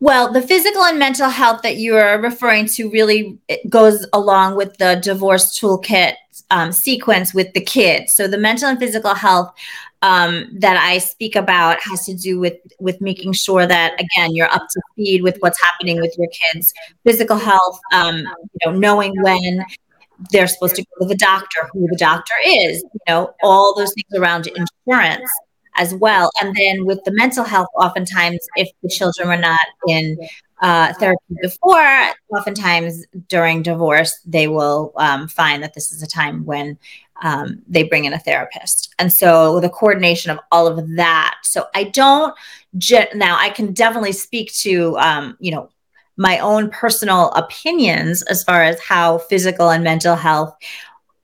[0.01, 4.76] Well, the physical and mental health that you are referring to really goes along with
[4.78, 6.14] the divorce toolkit
[6.51, 8.12] um, sequence with the kids.
[8.12, 9.55] So the mental and physical health
[10.03, 14.53] um, that I speak about has to do with with making sure that again you're
[14.53, 16.74] up to speed with what's happening with your kids'
[17.05, 17.80] physical health.
[17.93, 18.26] Um, you
[18.66, 19.64] know, knowing when
[20.30, 23.92] they're supposed to go to the doctor, who the doctor is, you know, all those
[23.94, 25.30] things around insurance
[25.76, 26.30] as well.
[26.40, 30.16] And then with the mental health, oftentimes, if the children were not in
[30.62, 36.44] uh, therapy before, oftentimes during divorce, they will um, find that this is a time
[36.44, 36.78] when
[37.22, 38.94] um, they bring in a therapist.
[38.98, 41.36] And so the coordination of all of that.
[41.42, 42.34] So I don't,
[42.78, 45.70] ge- now I can definitely speak to, um, you know,
[46.16, 50.54] my own personal opinions as far as how physical and mental health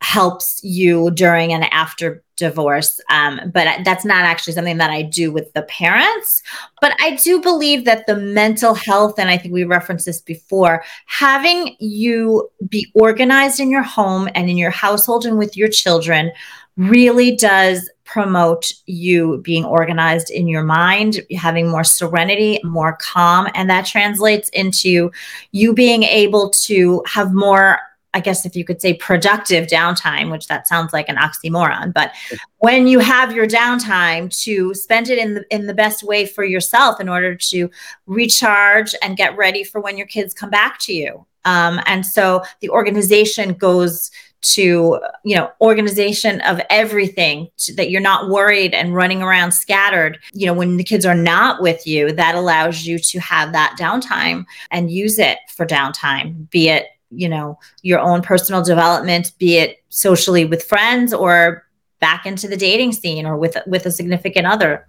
[0.02, 2.98] helps you during and after divorce.
[3.10, 6.42] Um, but that's not actually something that I do with the parents.
[6.80, 10.82] But I do believe that the mental health, and I think we referenced this before,
[11.06, 16.32] having you be organized in your home and in your household and with your children
[16.76, 23.46] really does promote you being organized in your mind, having more serenity, more calm.
[23.54, 25.12] And that translates into
[25.52, 27.78] you being able to have more
[28.12, 32.12] I guess if you could say productive downtime, which that sounds like an oxymoron, but
[32.58, 36.42] when you have your downtime to spend it in the in the best way for
[36.44, 37.70] yourself in order to
[38.06, 41.24] recharge and get ready for when your kids come back to you.
[41.44, 44.10] Um, and so the organization goes
[44.42, 50.18] to you know organization of everything to, that you're not worried and running around scattered
[50.32, 53.76] you know when the kids are not with you that allows you to have that
[53.78, 59.58] downtime and use it for downtime be it you know your own personal development be
[59.58, 61.66] it socially with friends or
[62.00, 64.88] back into the dating scene or with with a significant other.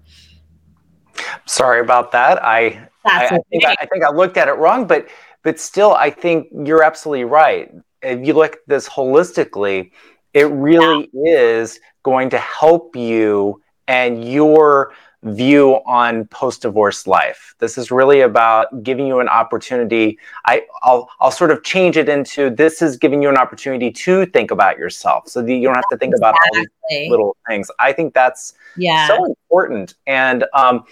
[1.45, 2.43] Sorry about that.
[2.43, 5.07] I I, I, think I, I think i looked at it wrong but
[5.41, 7.71] but still i think you're absolutely right
[8.01, 9.91] if you look at this holistically,
[10.33, 11.39] it really yeah.
[11.39, 14.93] is going to help you and your
[15.23, 17.53] view on post-divorce life.
[17.59, 20.17] This is really about giving you an opportunity.
[20.45, 24.25] I, will I'll sort of change it into this is giving you an opportunity to
[24.25, 26.39] think about yourself, so that you don't have to think exactly.
[26.39, 27.69] about all these little things.
[27.77, 29.07] I think that's yeah.
[29.07, 29.93] so important.
[30.07, 30.85] And um,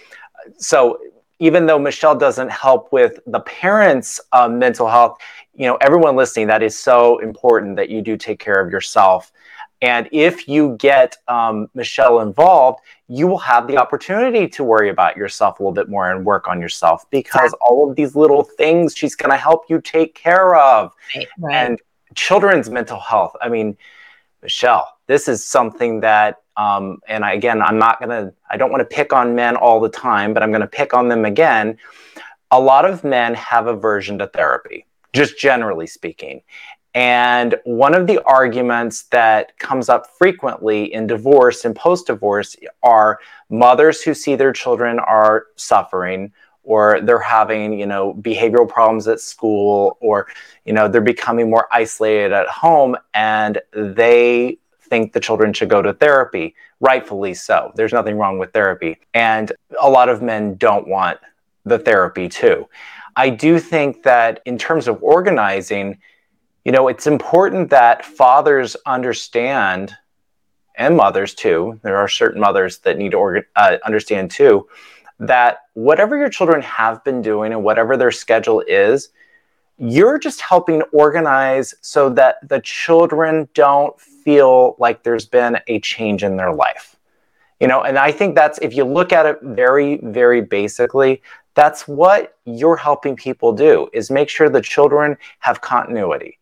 [0.58, 1.00] so
[1.40, 5.18] even though Michelle doesn't help with the parents' uh, mental health,
[5.54, 9.32] you know, everyone listening, that is so important that you do take care of yourself.
[9.82, 15.16] And if you get um, Michelle involved, you will have the opportunity to worry about
[15.16, 18.94] yourself a little bit more and work on yourself because all of these little things
[18.94, 20.92] she's going to help you take care of.
[21.16, 21.54] Right, right.
[21.54, 21.80] And
[22.14, 23.34] children's mental health.
[23.40, 23.78] I mean,
[24.42, 28.70] Michelle, this is something that, um, and I, again, I'm not going to, I don't
[28.70, 31.24] want to pick on men all the time, but I'm going to pick on them
[31.24, 31.76] again.
[32.50, 36.42] A lot of men have aversion to therapy just generally speaking.
[36.94, 43.20] And one of the arguments that comes up frequently in divorce and post divorce are
[43.48, 46.32] mothers who see their children are suffering
[46.62, 50.26] or they're having, you know, behavioral problems at school or,
[50.64, 55.80] you know, they're becoming more isolated at home and they think the children should go
[55.80, 57.72] to therapy, rightfully so.
[57.76, 58.98] There's nothing wrong with therapy.
[59.14, 61.18] And a lot of men don't want
[61.64, 62.68] the therapy too.
[63.16, 65.98] I do think that in terms of organizing,
[66.64, 69.94] you know, it's important that fathers understand
[70.76, 71.78] and mothers too.
[71.82, 74.68] There are certain mothers that need to orga- uh, understand too
[75.20, 79.10] that whatever your children have been doing and whatever their schedule is,
[79.78, 86.24] you're just helping organize so that the children don't feel like there's been a change
[86.24, 86.96] in their life.
[87.60, 91.22] You know, and I think that's if you look at it very, very basically,
[91.54, 96.38] that's what you're helping people do is make sure the children have continuity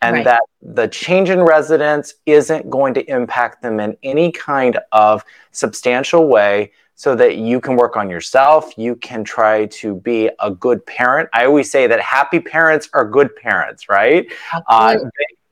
[0.00, 0.24] and right.
[0.24, 6.28] that the change in residence isn't going to impact them in any kind of substantial
[6.28, 10.84] way so that you can work on yourself you can try to be a good
[10.86, 11.28] parent.
[11.32, 14.26] I always say that happy parents are good parents right?
[14.66, 14.96] Uh,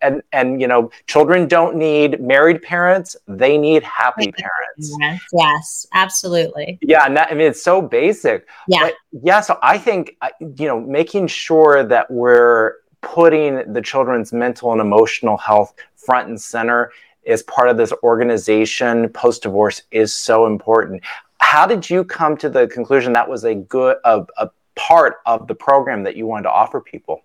[0.02, 4.96] and and you know children don't need married parents they need happy parents.
[4.98, 6.78] yes, yes absolutely.
[6.80, 8.80] Yeah and that, i mean it's so basic yeah.
[8.80, 14.72] but yeah so i think you know making sure that we're putting the children's mental
[14.72, 16.92] and emotional health front and center
[17.26, 19.08] as part of this organization.
[19.10, 21.02] Post divorce is so important
[21.40, 25.46] how did you come to the conclusion that was a good a, a part of
[25.48, 27.22] the program that you wanted to offer people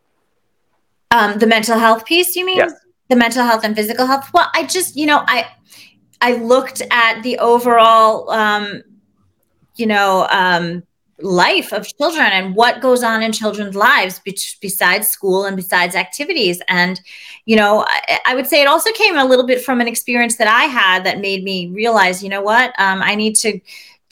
[1.16, 2.58] um, the mental health piece, you mean?
[2.58, 2.74] Yes.
[3.10, 4.32] The mental health and physical health.
[4.34, 5.48] Well, I just, you know, I
[6.22, 8.84] I looked at the overall um,
[9.76, 10.84] you know, um,
[11.20, 15.96] life of children and what goes on in children's lives be- besides school and besides
[15.96, 17.00] activities and
[17.46, 20.36] you know I, I, would say it also came a little bit from an experience
[20.36, 23.62] that i had that made me realize you know what um, i need to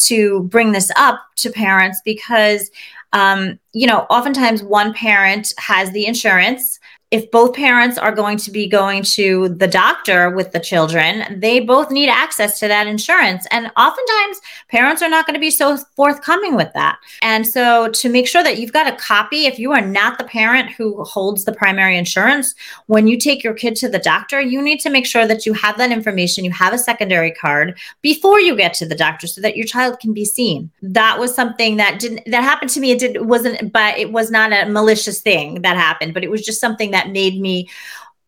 [0.08, 2.72] to bring this up to parents because
[3.14, 6.80] um, you know oftentimes one parent has the insurance
[7.14, 11.60] if both parents are going to be going to the doctor with the children, they
[11.60, 13.46] both need access to that insurance.
[13.52, 16.98] And oftentimes, parents are not going to be so forthcoming with that.
[17.22, 20.24] And so, to make sure that you've got a copy, if you are not the
[20.24, 22.56] parent who holds the primary insurance,
[22.88, 25.54] when you take your kid to the doctor, you need to make sure that you
[25.54, 29.40] have that information, you have a secondary card before you get to the doctor so
[29.40, 30.72] that your child can be seen.
[30.82, 32.90] That was something that didn't that happened to me.
[32.90, 36.44] It did wasn't, but it was not a malicious thing that happened, but it was
[36.44, 37.70] just something that that made me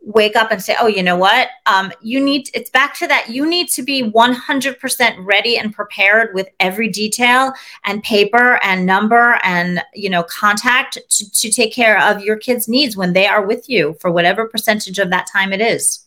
[0.01, 1.49] wake up and say, oh, you know what?
[1.65, 3.29] Um, you need, it's back to that.
[3.29, 7.53] You need to be 100% ready and prepared with every detail
[7.85, 12.67] and paper and number and, you know, contact to, to take care of your kids'
[12.67, 16.05] needs when they are with you for whatever percentage of that time it is.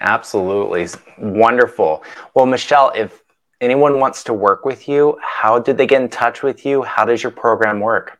[0.00, 0.86] Absolutely.
[1.18, 2.04] Wonderful.
[2.34, 3.22] Well, Michelle, if
[3.62, 6.82] anyone wants to work with you, how did they get in touch with you?
[6.82, 8.18] How does your program work?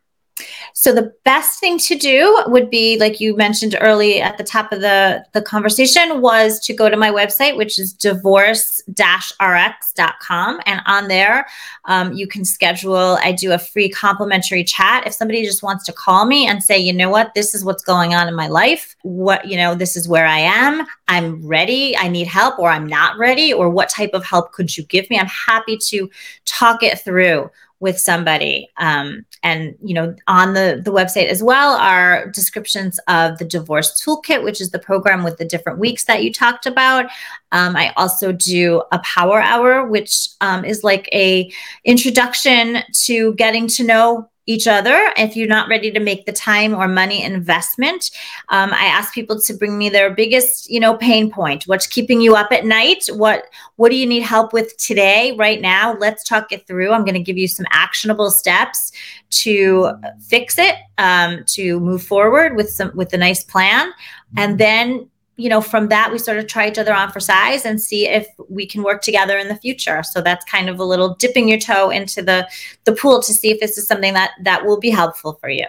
[0.73, 4.73] So the best thing to do would be, like you mentioned early at the top
[4.73, 10.59] of the, the conversation, was to go to my website, which is divorce-rx.com.
[10.65, 11.47] And on there,
[11.85, 15.07] um, you can schedule, I do a free complimentary chat.
[15.07, 17.83] If somebody just wants to call me and say, you know what, this is what's
[17.83, 18.97] going on in my life.
[19.03, 20.85] What, you know, this is where I am.
[21.07, 21.95] I'm ready.
[21.95, 23.53] I need help or I'm not ready.
[23.53, 25.17] Or what type of help could you give me?
[25.17, 26.09] I'm happy to
[26.43, 28.69] talk it through with somebody.
[28.77, 34.01] Um, and you know on the the website as well are descriptions of the divorce
[34.01, 37.05] toolkit which is the program with the different weeks that you talked about.
[37.51, 41.51] Um, i also do a power hour which um, is like a
[41.83, 45.11] introduction to getting to know each other.
[45.17, 48.11] If you're not ready to make the time or money investment
[48.49, 51.63] um, i ask people to bring me their biggest you know pain point.
[51.65, 53.05] What's keeping you up at night?
[53.11, 55.95] What what do you need help with today right now?
[55.97, 56.91] Let's talk it through.
[56.91, 58.91] I'm going to give you some actionable steps
[59.29, 59.91] to
[60.27, 63.91] fix it um, to move forward with some with a nice plan.
[64.37, 67.65] And then you know, from that, we sort of try each other on for size
[67.65, 70.01] and see if we can work together in the future.
[70.03, 72.47] So that's kind of a little dipping your toe into the
[72.85, 75.67] the pool to see if this is something that that will be helpful for you.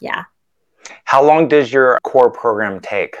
[0.00, 0.24] Yeah.
[1.04, 3.16] How long does your core program take?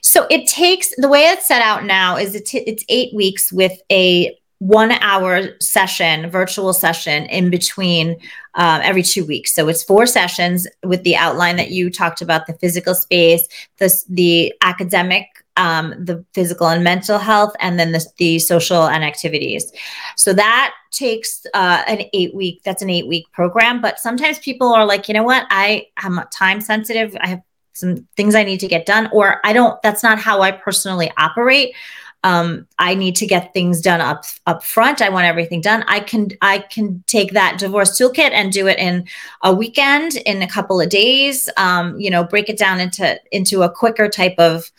[0.00, 3.52] So it takes the way it's set out now is it t- it's eight weeks
[3.52, 8.10] with a one hour session, virtual session in between
[8.54, 9.54] um, every two weeks.
[9.54, 13.48] So it's four sessions with the outline that you talked about the physical space,
[13.78, 19.02] the, the academic, um, the physical and mental health, and then the, the social and
[19.02, 19.72] activities.
[20.16, 23.80] So that takes uh, an eight week, that's an eight week program.
[23.80, 27.16] But sometimes people are like, you know what, I am time sensitive.
[27.18, 27.42] I have
[27.72, 31.10] some things I need to get done, or I don't, that's not how I personally
[31.16, 31.74] operate
[32.22, 35.00] um, I need to get things done up up front.
[35.00, 35.84] I want everything done.
[35.88, 39.06] I can I can take that divorce toolkit and do it in
[39.42, 41.48] a weekend, in a couple of days.
[41.56, 44.70] Um, you know, break it down into into a quicker type of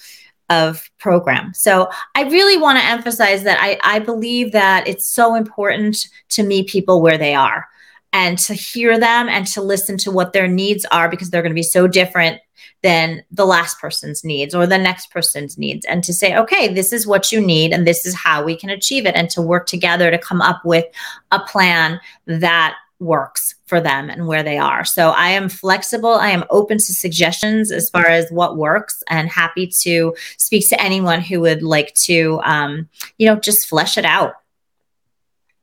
[0.50, 1.54] of program.
[1.54, 6.44] So I really want to emphasize that I, I believe that it's so important to
[6.44, 7.68] meet people where they are.
[8.14, 11.52] and to hear them and to listen to what their needs are because they're going
[11.52, 12.42] to be so different
[12.84, 16.92] than the last person's needs or the next person's needs and to say okay this
[16.92, 19.68] is what you need and this is how we can achieve it and to work
[19.68, 20.86] together to come up with
[21.32, 24.86] a plan that works for them and where they are.
[24.86, 26.14] So I am flexible.
[26.14, 30.82] I am open to suggestions as far as what works and happy to speak to
[30.82, 34.36] anyone who would like to, um, you know, just flesh it out.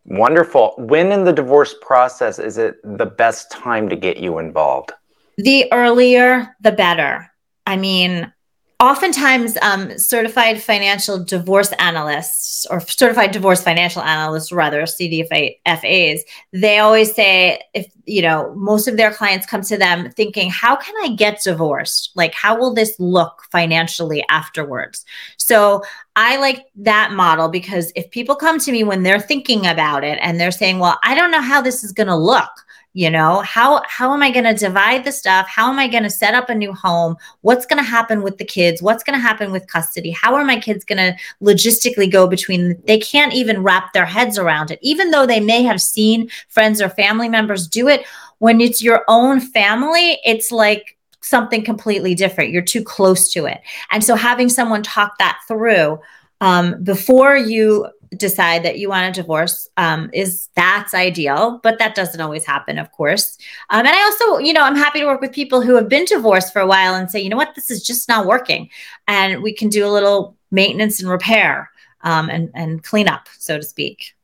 [0.05, 0.75] Wonderful.
[0.79, 4.93] When in the divorce process is it the best time to get you involved?
[5.39, 7.31] The earlier, the better.
[7.65, 8.33] I mean,
[8.81, 16.21] oftentimes um, certified financial divorce analysts or certified divorce financial analysts rather cdfas
[16.53, 20.77] they always say if you know most of their clients come to them thinking how
[20.77, 25.05] can i get divorced like how will this look financially afterwards
[25.39, 25.83] so
[26.15, 30.21] i like that model because if people come to me when they're thinking about it
[30.23, 32.65] and they're saying well i don't know how this is going to look
[32.95, 35.47] you know how how am i going to divide the stuff?
[35.47, 37.17] How am i going to set up a new home?
[37.43, 38.83] What's going to happen with the kids?
[38.83, 40.11] What's going to happen with custody?
[40.11, 44.39] How are my kids going to logistically go between they can't even wrap their heads
[44.39, 44.79] around it.
[44.83, 48.07] Even though they may have seen friends or family members do it
[48.39, 52.51] when it's your own family it's like something completely different.
[52.51, 53.61] You're too close to it.
[53.91, 55.99] And so having someone talk that through
[56.41, 61.95] um, before you decide that you want a divorce um, is that's ideal but that
[61.95, 63.39] doesn't always happen of course.
[63.71, 66.05] Um, and i also you know i'm happy to work with people who have been
[66.05, 67.55] divorced for a while and say you know what?
[67.55, 68.71] This is just not working.
[69.07, 71.71] And we can do a little maintenance and repair
[72.03, 74.15] um, and, and clean up so to speak.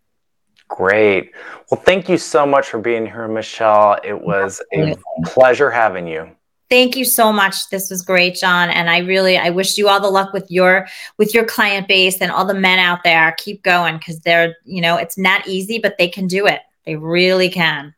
[0.69, 1.33] Great.
[1.71, 3.99] Well thank you so much for being here michelle.
[4.03, 6.31] It was a pleasure having you
[6.69, 7.69] thank you so much.
[7.71, 10.87] This was great john and i really i wish you all the luck with your
[11.19, 13.35] with your client base and all the men out there.
[13.39, 16.61] Keep going because they're you know it's not easy but they can do it.
[16.87, 17.95] They really can.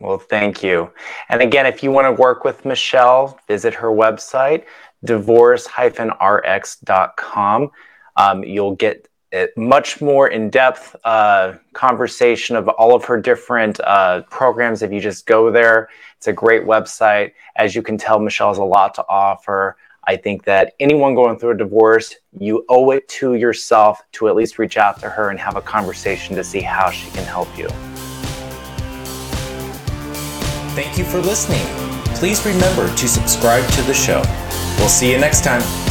[0.00, 0.90] Well thank you.
[1.28, 4.64] And again if you want to work with michelle visit her website
[5.04, 7.70] divorce-rx.com
[8.16, 9.08] um, you'll get
[9.56, 15.26] much more in-depth uh, conversation of all of her different uh, programs if you just
[15.26, 17.32] go there it's a great website.
[17.56, 19.76] As you can tell, Michelle has a lot to offer.
[20.08, 24.36] I think that anyone going through a divorce, you owe it to yourself to at
[24.36, 27.48] least reach out to her and have a conversation to see how she can help
[27.58, 27.68] you.
[30.74, 31.64] Thank you for listening.
[32.16, 34.22] Please remember to subscribe to the show.
[34.78, 35.85] We'll see you next time.